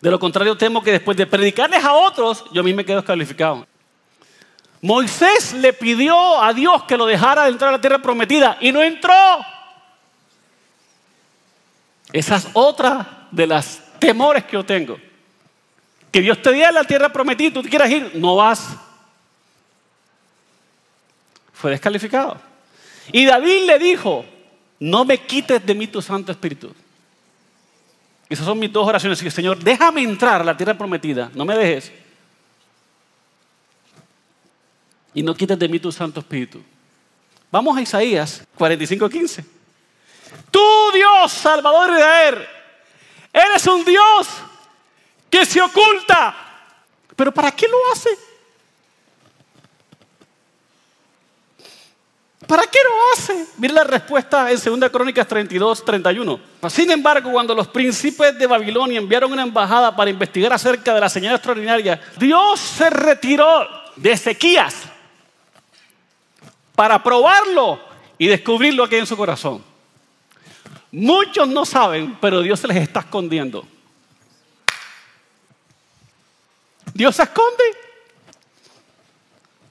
De 0.00 0.10
lo 0.10 0.18
contrario, 0.20 0.56
temo 0.58 0.82
que 0.82 0.92
después 0.92 1.16
de 1.16 1.26
predicarles 1.26 1.82
a 1.82 1.94
otros, 1.94 2.44
yo 2.52 2.60
a 2.60 2.64
mí 2.64 2.74
me 2.74 2.84
quedo 2.84 2.98
descalificado. 2.98 3.66
Moisés 4.82 5.54
le 5.54 5.72
pidió 5.72 6.40
a 6.40 6.52
Dios 6.52 6.84
que 6.84 6.98
lo 6.98 7.06
dejara 7.06 7.48
entrar 7.48 7.70
a 7.70 7.76
la 7.78 7.80
tierra 7.80 7.98
prometida 8.00 8.58
y 8.60 8.70
no 8.70 8.82
entró. 8.82 9.12
Esa 12.12 12.36
es 12.36 12.48
otra 12.52 13.26
de 13.30 13.46
las 13.46 13.82
temores 13.98 14.44
que 14.44 14.52
yo 14.52 14.64
tengo. 14.64 14.98
Que 16.12 16.20
Dios 16.20 16.40
te 16.40 16.52
diera 16.52 16.70
la 16.72 16.84
tierra 16.84 17.08
prometida, 17.08 17.54
tú 17.54 17.62
quieras 17.62 17.90
ir, 17.90 18.12
no 18.14 18.36
vas. 18.36 18.68
Fue 21.54 21.70
descalificado. 21.70 22.47
Y 23.12 23.24
David 23.24 23.66
le 23.66 23.78
dijo, 23.78 24.24
no 24.80 25.04
me 25.04 25.18
quites 25.18 25.64
de 25.64 25.74
mí 25.74 25.86
tu 25.86 26.00
Santo 26.00 26.32
Espíritu. 26.32 26.72
Esas 28.28 28.44
son 28.44 28.58
mis 28.58 28.72
dos 28.72 28.86
oraciones. 28.86 29.18
Así 29.18 29.30
Señor, 29.30 29.58
déjame 29.58 30.02
entrar 30.02 30.40
a 30.40 30.44
la 30.44 30.56
tierra 30.56 30.76
prometida, 30.76 31.30
no 31.34 31.44
me 31.44 31.56
dejes. 31.56 31.90
Y 35.14 35.22
no 35.22 35.34
quites 35.34 35.58
de 35.58 35.68
mí 35.68 35.78
tu 35.78 35.90
Santo 35.90 36.20
Espíritu. 36.20 36.62
Vamos 37.50 37.76
a 37.76 37.80
Isaías 37.80 38.46
45:15. 38.58 39.44
Tú, 40.50 40.60
Dios, 40.92 41.32
Salvador 41.32 41.92
de 41.92 41.98
Israel, 41.98 42.46
eres 43.32 43.66
un 43.66 43.84
Dios 43.84 44.28
que 45.30 45.46
se 45.46 45.60
oculta. 45.60 46.36
¿Pero 47.16 47.32
para 47.32 47.50
qué 47.50 47.66
lo 47.66 47.76
hace? 47.92 48.10
¿Para 52.48 52.62
qué 52.62 52.78
lo 52.82 52.90
hace? 53.12 53.46
Mira 53.58 53.74
la 53.74 53.84
respuesta 53.84 54.50
en 54.50 54.80
2 54.80 54.90
Crónicas 54.90 55.28
32, 55.28 55.84
31. 55.84 56.40
Sin 56.70 56.90
embargo, 56.90 57.30
cuando 57.30 57.54
los 57.54 57.68
príncipes 57.68 58.38
de 58.38 58.46
Babilonia 58.46 58.98
enviaron 58.98 59.30
una 59.30 59.42
embajada 59.42 59.94
para 59.94 60.08
investigar 60.08 60.50
acerca 60.54 60.94
de 60.94 61.00
la 61.00 61.10
señal 61.10 61.34
extraordinaria, 61.34 62.00
Dios 62.16 62.58
se 62.58 62.88
retiró 62.88 63.68
de 63.96 64.12
Ezequías 64.12 64.84
para 66.74 67.02
probarlo 67.02 67.80
y 68.16 68.28
descubrirlo 68.28 68.84
aquí 68.84 68.96
en 68.96 69.06
su 69.06 69.14
corazón. 69.14 69.62
Muchos 70.90 71.46
no 71.46 71.66
saben, 71.66 72.16
pero 72.18 72.40
Dios 72.40 72.60
se 72.60 72.68
les 72.68 72.78
está 72.78 73.00
escondiendo. 73.00 73.68
Dios 76.94 77.14
se 77.14 77.24
esconde. 77.24 77.64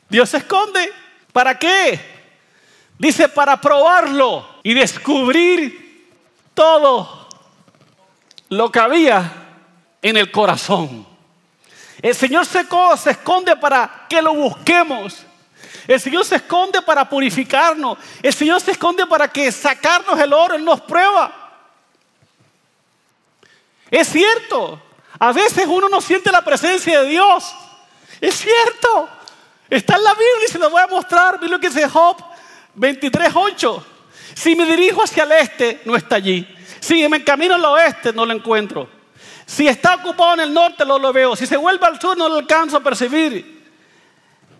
Dios 0.07 0.29
se 0.29 0.37
esconde. 0.37 0.93
¿Para 1.33 1.57
qué? 1.57 2.16
Dice 2.97 3.29
para 3.29 3.61
probarlo 3.61 4.47
y 4.63 4.73
descubrir 4.73 6.09
todo 6.53 7.27
lo 8.49 8.71
que 8.71 8.79
había 8.79 9.31
en 10.01 10.17
el 10.17 10.31
corazón. 10.31 11.05
El 12.01 12.15
Señor 12.15 12.45
se, 12.45 12.65
esconde 13.09 13.55
para 13.55 14.05
que 14.09 14.21
lo 14.21 14.33
busquemos. 14.33 15.23
El 15.87 15.99
Señor 15.99 16.25
se 16.25 16.37
esconde 16.37 16.81
para 16.81 17.07
purificarnos. 17.07 17.97
El 18.21 18.33
Señor 18.33 18.61
se 18.61 18.71
esconde 18.71 19.05
para 19.05 19.27
que 19.27 19.51
sacarnos 19.51 20.19
el 20.19 20.33
oro. 20.33 20.55
Él 20.55 20.65
nos 20.65 20.81
prueba. 20.81 21.31
Es 23.91 24.07
cierto. 24.09 24.81
A 25.19 25.31
veces 25.31 25.65
uno 25.67 25.87
no 25.89 26.01
siente 26.01 26.31
la 26.31 26.43
presencia 26.43 27.01
de 27.01 27.09
Dios. 27.09 27.55
Es 28.21 28.35
cierto. 28.35 29.09
Está 29.69 29.95
en 29.95 30.03
la 30.03 30.13
Biblia 30.13 30.47
y 30.47 30.51
se 30.51 30.59
lo 30.59 30.69
voy 30.69 30.81
a 30.81 30.87
mostrar. 30.87 31.39
Mira 31.39 31.53
lo 31.53 31.59
que 31.59 31.69
dice 31.69 31.87
Job 31.87 32.26
23.8. 32.77 33.83
Si 34.35 34.55
me 34.55 34.65
dirijo 34.65 35.03
hacia 35.03 35.23
el 35.23 35.31
este, 35.33 35.81
no 35.85 35.95
está 35.95 36.15
allí. 36.17 36.47
Si 36.79 37.07
me 37.07 37.17
encamino 37.17 37.55
al 37.55 37.65
oeste, 37.65 38.13
no 38.13 38.25
lo 38.25 38.33
encuentro. 38.33 38.87
Si 39.45 39.67
está 39.67 39.95
ocupado 39.95 40.35
en 40.35 40.41
el 40.41 40.53
norte, 40.53 40.85
no 40.85 40.99
lo 40.99 41.11
veo. 41.11 41.35
Si 41.35 41.47
se 41.47 41.57
vuelve 41.57 41.85
al 41.85 41.99
sur, 41.99 42.17
no 42.17 42.29
lo 42.29 42.35
alcanzo 42.35 42.77
a 42.77 42.79
percibir. 42.81 43.57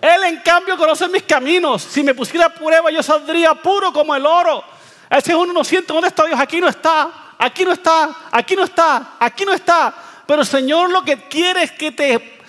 Él, 0.02 0.24
en 0.24 0.38
cambio, 0.38 0.78
conoce 0.78 1.08
mis 1.10 1.24
caminos. 1.24 1.84
Si 1.84 2.04
me 2.04 2.14
pusiera 2.14 2.48
a 2.48 2.54
prueba, 2.54 2.90
yo 2.90 3.04
saldría 3.04 3.54
puro 3.56 3.92
como 3.92 4.16
el 4.16 4.26
oro. 4.26 4.64
Veces 5.10 5.36
uno 5.36 5.54
no 5.54 5.64
siente 5.64 5.94
dónde 5.94 6.08
está 6.08 6.26
Dios. 6.26 6.40
Aquí 6.40 6.60
no 6.60 6.68
está, 6.68 7.34
aquí 7.38 7.66
no 7.66 7.74
está, 7.74 8.30
aquí 8.32 8.56
no 8.56 8.64
está, 8.64 9.16
aquí 9.20 9.46
no 9.46 9.54
está. 9.54 9.94
Pero 10.26 10.42
el 10.42 10.48
Señor 10.48 10.90
lo 10.90 11.04
que 11.04 11.18
quiere 11.28 11.64
es 11.64 11.72
que 11.72 11.92
te. 11.92 12.40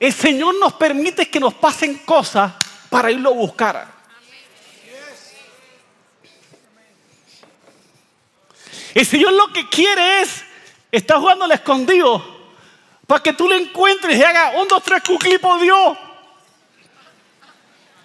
El 0.00 0.12
Señor 0.12 0.54
nos 0.58 0.72
permite 0.74 1.28
que 1.28 1.40
nos 1.40 1.54
pasen 1.54 1.98
cosas 1.98 2.52
para 2.90 3.10
irlo 3.10 3.30
a 3.30 3.34
buscar. 3.34 3.94
El 8.94 9.04
Señor 9.04 9.32
lo 9.32 9.52
que 9.52 9.68
quiere 9.68 10.22
es, 10.22 10.44
está 10.92 11.18
jugando 11.18 11.44
al 11.44 11.52
escondido, 11.52 12.24
para 13.06 13.22
que 13.22 13.32
tú 13.32 13.48
lo 13.48 13.54
encuentres 13.54 14.16
y 14.16 14.22
haga 14.22 14.52
un, 14.60 14.68
dos, 14.68 14.82
tres, 14.82 15.02
cuclipo 15.02 15.58
Dios. 15.58 15.98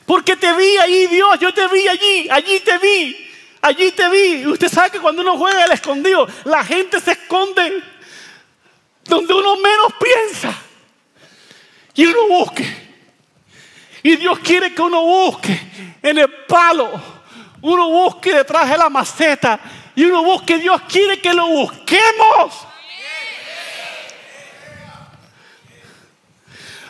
Porque 0.06 0.36
te 0.36 0.52
vi 0.54 0.78
allí, 0.78 1.06
Dios, 1.08 1.40
yo 1.40 1.54
te 1.54 1.68
vi 1.68 1.88
allí, 1.88 2.28
allí 2.32 2.60
te 2.62 2.78
vi, 2.80 3.30
allí 3.62 3.92
te 3.92 4.10
vi. 4.10 4.48
usted 4.48 4.68
sabe 4.68 4.90
que 4.90 5.00
cuando 5.00 5.22
uno 5.22 5.38
juega 5.38 5.64
al 5.64 5.72
escondido, 5.72 6.28
la 6.46 6.64
gente 6.64 7.00
se 7.00 7.12
esconde 7.12 7.84
donde 9.04 9.34
uno 9.34 9.56
menos 9.58 9.94
piensa. 10.02 10.56
Y 11.94 12.06
uno 12.06 12.28
busque. 12.28 12.90
Y 14.04 14.16
Dios 14.16 14.40
quiere 14.40 14.74
que 14.74 14.82
uno 14.82 15.04
busque 15.04 15.60
en 16.02 16.18
el 16.18 16.32
palo. 16.48 16.90
Uno 17.62 17.90
busque 17.90 18.34
detrás 18.34 18.70
de 18.70 18.78
la 18.78 18.90
maceta. 18.90 19.60
Y 19.96 20.06
uno 20.06 20.24
busque. 20.24 20.58
Dios 20.58 20.82
quiere 20.88 21.20
que 21.20 21.34
lo 21.34 21.48
busquemos. 21.48 22.68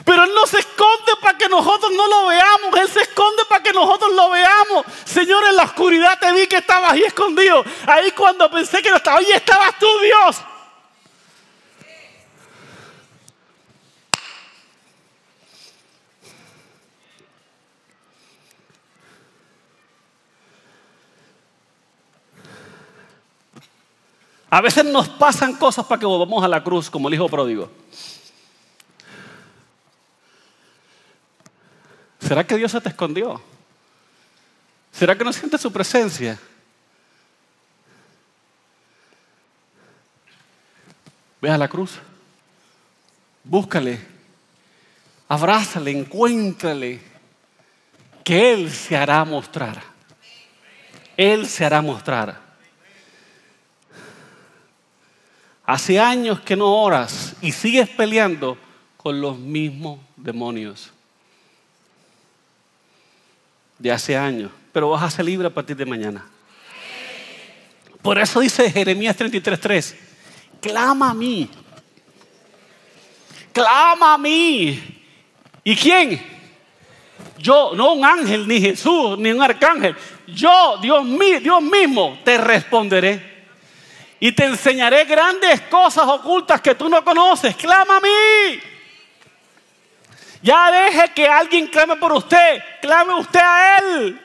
Pero 0.09 0.23
Él 0.23 0.31
no 0.33 0.47
se 0.47 0.57
esconde 0.57 1.11
para 1.21 1.37
que 1.37 1.47
nosotros 1.47 1.91
no 1.91 2.07
lo 2.07 2.27
veamos. 2.27 2.79
Él 2.79 2.89
se 2.89 3.01
esconde 3.01 3.45
para 3.45 3.61
que 3.61 3.71
nosotros 3.71 4.11
lo 4.13 4.31
veamos. 4.31 4.85
Señor, 5.05 5.45
en 5.45 5.55
la 5.55 5.63
oscuridad 5.63 6.17
te 6.19 6.31
vi 6.31 6.47
que 6.47 6.57
estabas 6.57 6.93
ahí 6.93 7.03
escondido. 7.03 7.63
Ahí 7.85 8.09
cuando 8.11 8.49
pensé 8.49 8.81
que 8.81 8.89
no 8.89 8.97
estaba, 8.97 9.19
ahí 9.19 9.31
estabas 9.31 9.77
tú, 9.77 9.87
Dios. 9.99 10.41
A 24.49 24.61
veces 24.61 24.83
nos 24.85 25.07
pasan 25.07 25.55
cosas 25.55 25.85
para 25.85 25.99
que 25.99 26.05
volvamos 26.05 26.43
a 26.43 26.47
la 26.47 26.63
cruz, 26.63 26.89
como 26.89 27.07
el 27.07 27.13
hijo 27.13 27.29
pródigo. 27.29 27.69
¿Será 32.19 32.45
que 32.45 32.57
Dios 32.57 32.71
se 32.71 32.81
te 32.81 32.89
escondió? 32.89 33.41
¿Será 34.91 35.15
que 35.17 35.23
no 35.23 35.31
sientes 35.31 35.61
su 35.61 35.71
presencia? 35.71 36.39
Ve 41.41 41.49
a 41.49 41.57
la 41.57 41.67
cruz. 41.67 41.99
Búscale. 43.43 43.99
Abrázale, 45.27 45.91
encuéntrale. 45.91 46.99
Que 48.23 48.53
Él 48.53 48.71
se 48.71 48.97
hará 48.97 49.23
mostrar. 49.25 49.81
Él 51.15 51.47
se 51.47 51.65
hará 51.65 51.81
mostrar. 51.81 52.48
Hace 55.69 55.99
años 55.99 56.39
que 56.39 56.55
no 56.55 56.65
oras 56.81 57.35
y 57.43 57.51
sigues 57.51 57.87
peleando 57.87 58.57
con 58.97 59.21
los 59.21 59.37
mismos 59.37 59.99
demonios. 60.15 60.91
De 63.77 63.91
hace 63.91 64.17
años. 64.17 64.49
Pero 64.73 64.89
vas 64.89 65.03
a 65.03 65.11
ser 65.11 65.25
libre 65.25 65.45
a 65.45 65.53
partir 65.53 65.77
de 65.77 65.85
mañana. 65.85 66.25
Por 68.01 68.17
eso 68.17 68.39
dice 68.39 68.71
Jeremías 68.71 69.15
33:3, 69.15 69.95
clama 70.59 71.11
a 71.11 71.13
mí. 71.13 71.47
Clama 73.53 74.15
a 74.15 74.17
mí. 74.17 75.03
¿Y 75.63 75.75
quién? 75.75 76.19
Yo, 77.37 77.73
no 77.75 77.93
un 77.93 78.03
ángel, 78.03 78.47
ni 78.47 78.59
Jesús, 78.59 79.19
ni 79.19 79.29
un 79.29 79.43
arcángel. 79.43 79.95
Yo, 80.25 80.79
Dios 80.81 81.05
mío, 81.05 81.39
Dios 81.39 81.61
mismo, 81.61 82.17
te 82.25 82.39
responderé 82.39 83.28
y 84.19 84.31
te 84.33 84.45
enseñaré 84.45 85.05
grandes 85.05 85.61
cosas 85.61 86.05
ocultas 86.07 86.59
que 86.61 86.75
tú 86.75 86.89
no 86.89 87.03
conoces. 87.03 87.55
Clama 87.55 87.97
a 87.97 87.99
mí. 88.01 88.59
Ya 90.41 90.71
deje 90.71 91.13
que 91.13 91.27
alguien 91.27 91.67
clame 91.67 91.95
por 91.95 92.11
usted. 92.11 92.61
Clame 92.81 93.13
usted 93.13 93.39
a 93.39 93.79
Él. 93.79 94.21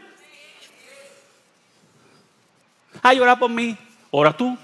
Ay, 3.03 3.21
ora 3.21 3.37
por 3.37 3.51
mí. 3.51 3.77
Ora 4.11 4.37
tú. 4.37 4.57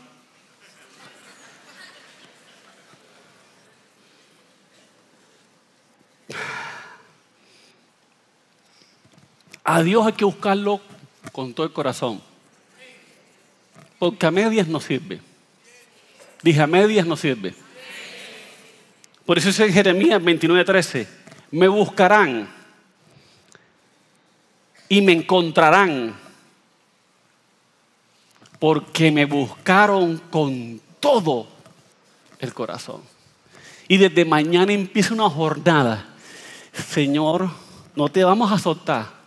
A 9.63 9.83
Dios 9.83 10.05
hay 10.05 10.13
que 10.15 10.25
buscarlo 10.25 10.81
con 11.33 11.55
todo 11.55 11.67
el 11.67 11.73
corazón. 11.73 12.30
Porque 14.01 14.27
a 14.27 14.31
medias 14.31 14.67
no 14.67 14.81
sirve. 14.81 15.21
Dije, 16.43 16.63
a 16.63 16.67
medias 16.67 17.07
no 17.07 17.17
sirve. 17.17 17.55
Por 19.27 19.37
eso 19.37 19.49
dice 19.49 19.67
en 19.67 19.75
Jeremías 19.75 20.23
29:13, 20.23 21.07
me 21.51 21.69
buscarán 21.69 22.49
y 24.89 25.03
me 25.03 25.13
encontrarán 25.13 26.15
porque 28.59 29.13
me 29.13 29.27
buscaron 29.27 30.17
con 30.31 30.81
todo 30.99 31.47
el 32.39 32.55
corazón. 32.55 33.03
Y 33.87 33.99
desde 33.99 34.25
mañana 34.25 34.73
empieza 34.73 35.13
una 35.13 35.29
jornada. 35.29 36.07
Señor, 36.73 37.51
no 37.95 38.09
te 38.09 38.25
vamos 38.25 38.51
a 38.51 38.59
soltar 38.59 39.20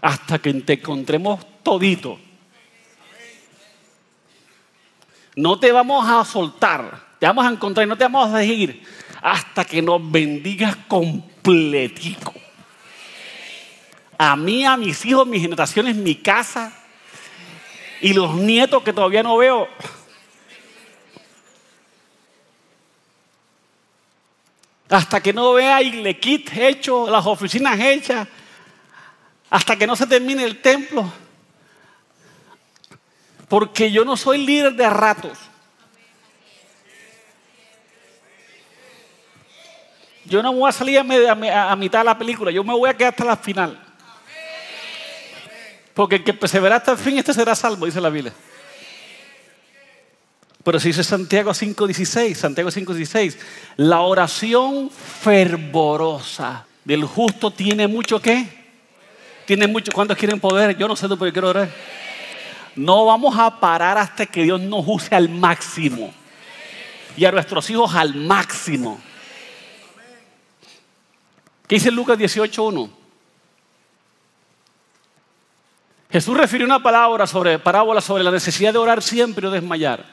hasta 0.00 0.38
que 0.38 0.52
te 0.54 0.74
encontremos 0.74 1.44
todito. 1.62 2.18
No 5.36 5.58
te 5.58 5.70
vamos 5.70 6.08
a 6.08 6.24
soltar, 6.24 7.00
te 7.18 7.26
vamos 7.26 7.46
a 7.46 7.50
encontrar 7.50 7.86
y 7.86 7.88
no 7.88 7.96
te 7.96 8.04
vamos 8.04 8.32
a 8.34 8.38
dejar 8.38 8.74
hasta 9.22 9.64
que 9.64 9.82
nos 9.82 10.10
bendigas 10.10 10.76
completico. 10.88 12.34
A 14.16 14.34
mí, 14.36 14.64
a 14.64 14.76
mis 14.76 15.04
hijos, 15.04 15.26
mis 15.26 15.42
generaciones, 15.42 15.94
mi 15.94 16.16
casa 16.16 16.72
y 18.00 18.12
los 18.12 18.34
nietos 18.34 18.82
que 18.82 18.92
todavía 18.92 19.22
no 19.22 19.36
veo. 19.36 19.68
Hasta 24.88 25.20
que 25.20 25.32
no 25.32 25.52
vea 25.52 25.82
y 25.82 25.92
le 25.92 26.18
quite 26.18 26.68
hecho, 26.68 27.08
las 27.08 27.26
oficinas 27.26 27.78
hechas, 27.78 28.26
hasta 29.50 29.76
que 29.76 29.86
no 29.86 29.96
se 29.96 30.06
termine 30.06 30.44
el 30.44 30.60
templo. 30.60 31.10
Porque 33.48 33.90
yo 33.90 34.04
no 34.04 34.16
soy 34.16 34.44
líder 34.44 34.74
de 34.74 34.88
ratos. 34.90 35.38
Yo 40.26 40.42
no 40.42 40.52
voy 40.52 40.68
a 40.68 40.72
salir 40.72 40.98
a, 40.98 41.76
mitad 41.76 42.00
de 42.00 42.04
la 42.04 42.18
película, 42.18 42.50
yo 42.50 42.62
me 42.62 42.74
voy 42.74 42.90
a 42.90 42.94
quedar 42.94 43.12
hasta 43.12 43.24
la 43.24 43.36
final. 43.36 43.82
Porque 45.94 46.16
el 46.16 46.24
que 46.24 46.34
persevera 46.34 46.76
hasta 46.76 46.92
el 46.92 46.98
fin, 46.98 47.16
este 47.16 47.32
será 47.32 47.54
salvo, 47.54 47.86
dice 47.86 48.00
la 48.00 48.10
Biblia. 48.10 48.34
Pero 50.62 50.78
si 50.78 50.88
dice 50.88 51.02
Santiago 51.02 51.52
5.16, 51.52 52.34
Santiago 52.34 52.68
5.16, 52.68 53.38
la 53.76 54.00
oración 54.00 54.90
fervorosa 54.90 56.66
del 56.84 57.04
justo 57.04 57.50
tiene 57.50 57.88
mucho 57.88 58.20
que 58.20 58.67
tiene 59.48 59.66
mucho. 59.66 59.90
¿Cuántos 59.92 60.18
quieren 60.18 60.38
poder? 60.38 60.76
Yo 60.76 60.86
no 60.86 60.94
sé, 60.94 61.08
pero 61.08 61.24
yo 61.24 61.32
quiero 61.32 61.48
orar. 61.48 61.70
No 62.76 63.06
vamos 63.06 63.34
a 63.38 63.58
parar 63.58 63.96
hasta 63.96 64.26
que 64.26 64.42
Dios 64.42 64.60
nos 64.60 64.84
use 64.86 65.14
al 65.14 65.30
máximo. 65.30 66.12
Y 67.16 67.24
a 67.24 67.32
nuestros 67.32 67.70
hijos 67.70 67.94
al 67.94 68.14
máximo. 68.14 69.00
¿Qué 71.66 71.76
dice 71.76 71.90
Lucas 71.90 72.18
18.1? 72.18 72.90
Jesús 76.10 76.36
refirió 76.36 76.66
una 76.66 76.82
palabra 76.82 77.26
sobre 77.26 77.58
parábola 77.58 78.02
sobre 78.02 78.24
la 78.24 78.30
necesidad 78.30 78.74
de 78.74 78.78
orar 78.78 79.02
siempre 79.02 79.46
o 79.46 79.50
desmayar. 79.50 80.04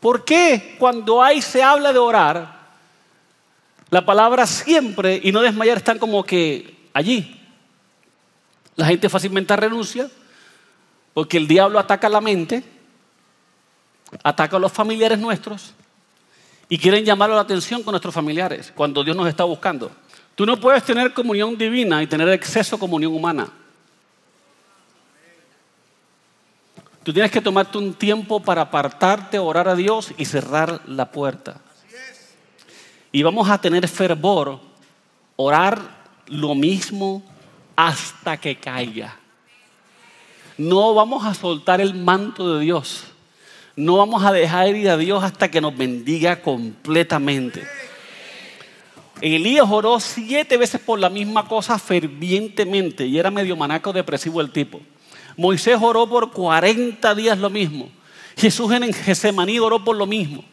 ¿Por 0.00 0.24
qué 0.24 0.76
cuando 0.78 1.22
hay 1.22 1.42
se 1.42 1.62
habla 1.62 1.92
de 1.92 1.98
orar, 1.98 2.58
la 3.90 4.06
palabra 4.06 4.46
siempre 4.46 5.20
y 5.22 5.30
no 5.30 5.42
desmayar 5.42 5.76
están 5.76 5.98
como 5.98 6.24
que 6.24 6.88
allí? 6.94 7.42
La 8.76 8.86
gente 8.86 9.08
fácilmente 9.08 9.54
renuncia 9.56 10.10
porque 11.12 11.36
el 11.36 11.46
diablo 11.46 11.78
ataca 11.78 12.08
la 12.08 12.20
mente, 12.20 12.64
ataca 14.22 14.56
a 14.56 14.60
los 14.60 14.72
familiares 14.72 15.18
nuestros 15.18 15.74
y 16.68 16.78
quieren 16.78 17.04
llamar 17.04 17.30
la 17.30 17.40
atención 17.40 17.82
con 17.82 17.92
nuestros 17.92 18.14
familiares 18.14 18.72
cuando 18.74 19.04
Dios 19.04 19.16
nos 19.16 19.28
está 19.28 19.44
buscando. 19.44 19.92
Tú 20.34 20.44
no 20.44 20.58
puedes 20.58 20.82
tener 20.82 21.14
comunión 21.14 21.56
divina 21.56 22.02
y 22.02 22.08
tener 22.08 22.28
exceso 22.30 22.76
de 22.76 22.80
comunión 22.80 23.14
humana. 23.14 23.48
Tú 27.04 27.12
tienes 27.12 27.30
que 27.30 27.40
tomarte 27.40 27.78
un 27.78 27.94
tiempo 27.94 28.40
para 28.40 28.62
apartarte, 28.62 29.38
orar 29.38 29.68
a 29.68 29.76
Dios 29.76 30.12
y 30.16 30.24
cerrar 30.24 30.80
la 30.88 31.12
puerta. 31.12 31.60
Y 33.12 33.22
vamos 33.22 33.48
a 33.48 33.60
tener 33.60 33.86
fervor, 33.86 34.58
orar 35.36 35.80
lo 36.26 36.54
mismo 36.54 37.22
hasta 37.76 38.36
que 38.36 38.56
caiga. 38.56 39.16
No 40.56 40.94
vamos 40.94 41.24
a 41.24 41.34
soltar 41.34 41.80
el 41.80 41.94
manto 41.94 42.54
de 42.54 42.64
Dios. 42.64 43.04
No 43.76 43.96
vamos 43.96 44.24
a 44.24 44.32
dejar 44.32 44.68
ir 44.74 44.88
a 44.88 44.96
Dios 44.96 45.24
hasta 45.24 45.50
que 45.50 45.60
nos 45.60 45.76
bendiga 45.76 46.40
completamente. 46.40 47.66
Elías 49.20 49.66
oró 49.68 49.98
siete 50.00 50.56
veces 50.56 50.80
por 50.80 50.98
la 50.98 51.08
misma 51.08 51.48
cosa 51.48 51.78
fervientemente 51.78 53.06
y 53.06 53.18
era 53.18 53.30
medio 53.30 53.56
manaco 53.56 53.92
depresivo 53.92 54.40
el 54.40 54.50
tipo. 54.50 54.80
Moisés 55.36 55.78
oró 55.80 56.08
por 56.08 56.30
40 56.30 57.14
días 57.14 57.38
lo 57.38 57.50
mismo. 57.50 57.88
Jesús 58.36 58.70
en 58.72 58.92
Gesemaní 58.92 59.58
oró 59.58 59.82
por 59.82 59.96
lo 59.96 60.06
mismo. 60.06 60.44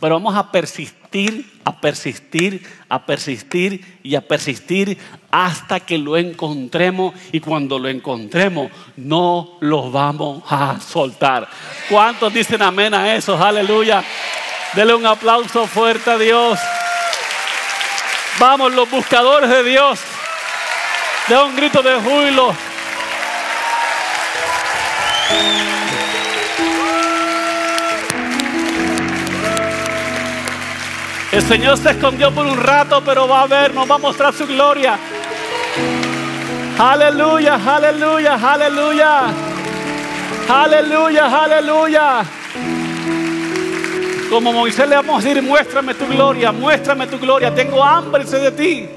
Pero 0.00 0.14
vamos 0.14 0.36
a 0.36 0.52
persistir, 0.52 1.60
a 1.64 1.80
persistir, 1.80 2.64
a 2.88 3.04
persistir 3.04 3.98
y 4.04 4.14
a 4.14 4.20
persistir 4.20 4.96
hasta 5.28 5.80
que 5.80 5.98
lo 5.98 6.16
encontremos. 6.16 7.14
Y 7.32 7.40
cuando 7.40 7.80
lo 7.80 7.88
encontremos, 7.88 8.70
no 8.96 9.58
lo 9.60 9.90
vamos 9.90 10.44
a 10.48 10.78
soltar. 10.80 11.48
¿Cuántos 11.90 12.32
dicen 12.32 12.62
amén 12.62 12.94
a 12.94 13.16
eso? 13.16 13.36
Aleluya. 13.36 14.04
Dele 14.74 14.94
un 14.94 15.04
aplauso 15.04 15.66
fuerte 15.66 16.10
a 16.10 16.18
Dios. 16.18 16.60
Vamos, 18.38 18.72
los 18.72 18.88
buscadores 18.88 19.50
de 19.50 19.64
Dios. 19.64 19.98
De 21.26 21.36
un 21.36 21.56
grito 21.56 21.82
de 21.82 22.00
júbilo. 22.00 22.54
El 31.38 31.44
Señor 31.44 31.78
se 31.78 31.90
escondió 31.90 32.32
por 32.32 32.44
un 32.44 32.58
rato, 32.58 33.00
pero 33.06 33.28
va 33.28 33.42
a 33.42 33.46
ver, 33.46 33.72
nos 33.72 33.88
va 33.88 33.94
a 33.94 33.98
mostrar 33.98 34.34
su 34.34 34.44
gloria. 34.44 34.98
Aleluya, 36.76 37.60
aleluya, 37.64 38.34
aleluya. 38.34 39.20
Aleluya, 40.48 41.42
aleluya. 41.44 42.24
Como 44.28 44.52
Moisés 44.52 44.88
le 44.88 44.96
vamos 44.96 45.24
a 45.24 45.28
decir, 45.28 45.40
muéstrame 45.40 45.94
tu 45.94 46.08
gloria, 46.08 46.50
muéstrame 46.50 47.06
tu 47.06 47.20
gloria. 47.20 47.54
Tengo 47.54 47.84
hambre 47.84 48.24
de 48.24 48.50
ti. 48.50 48.88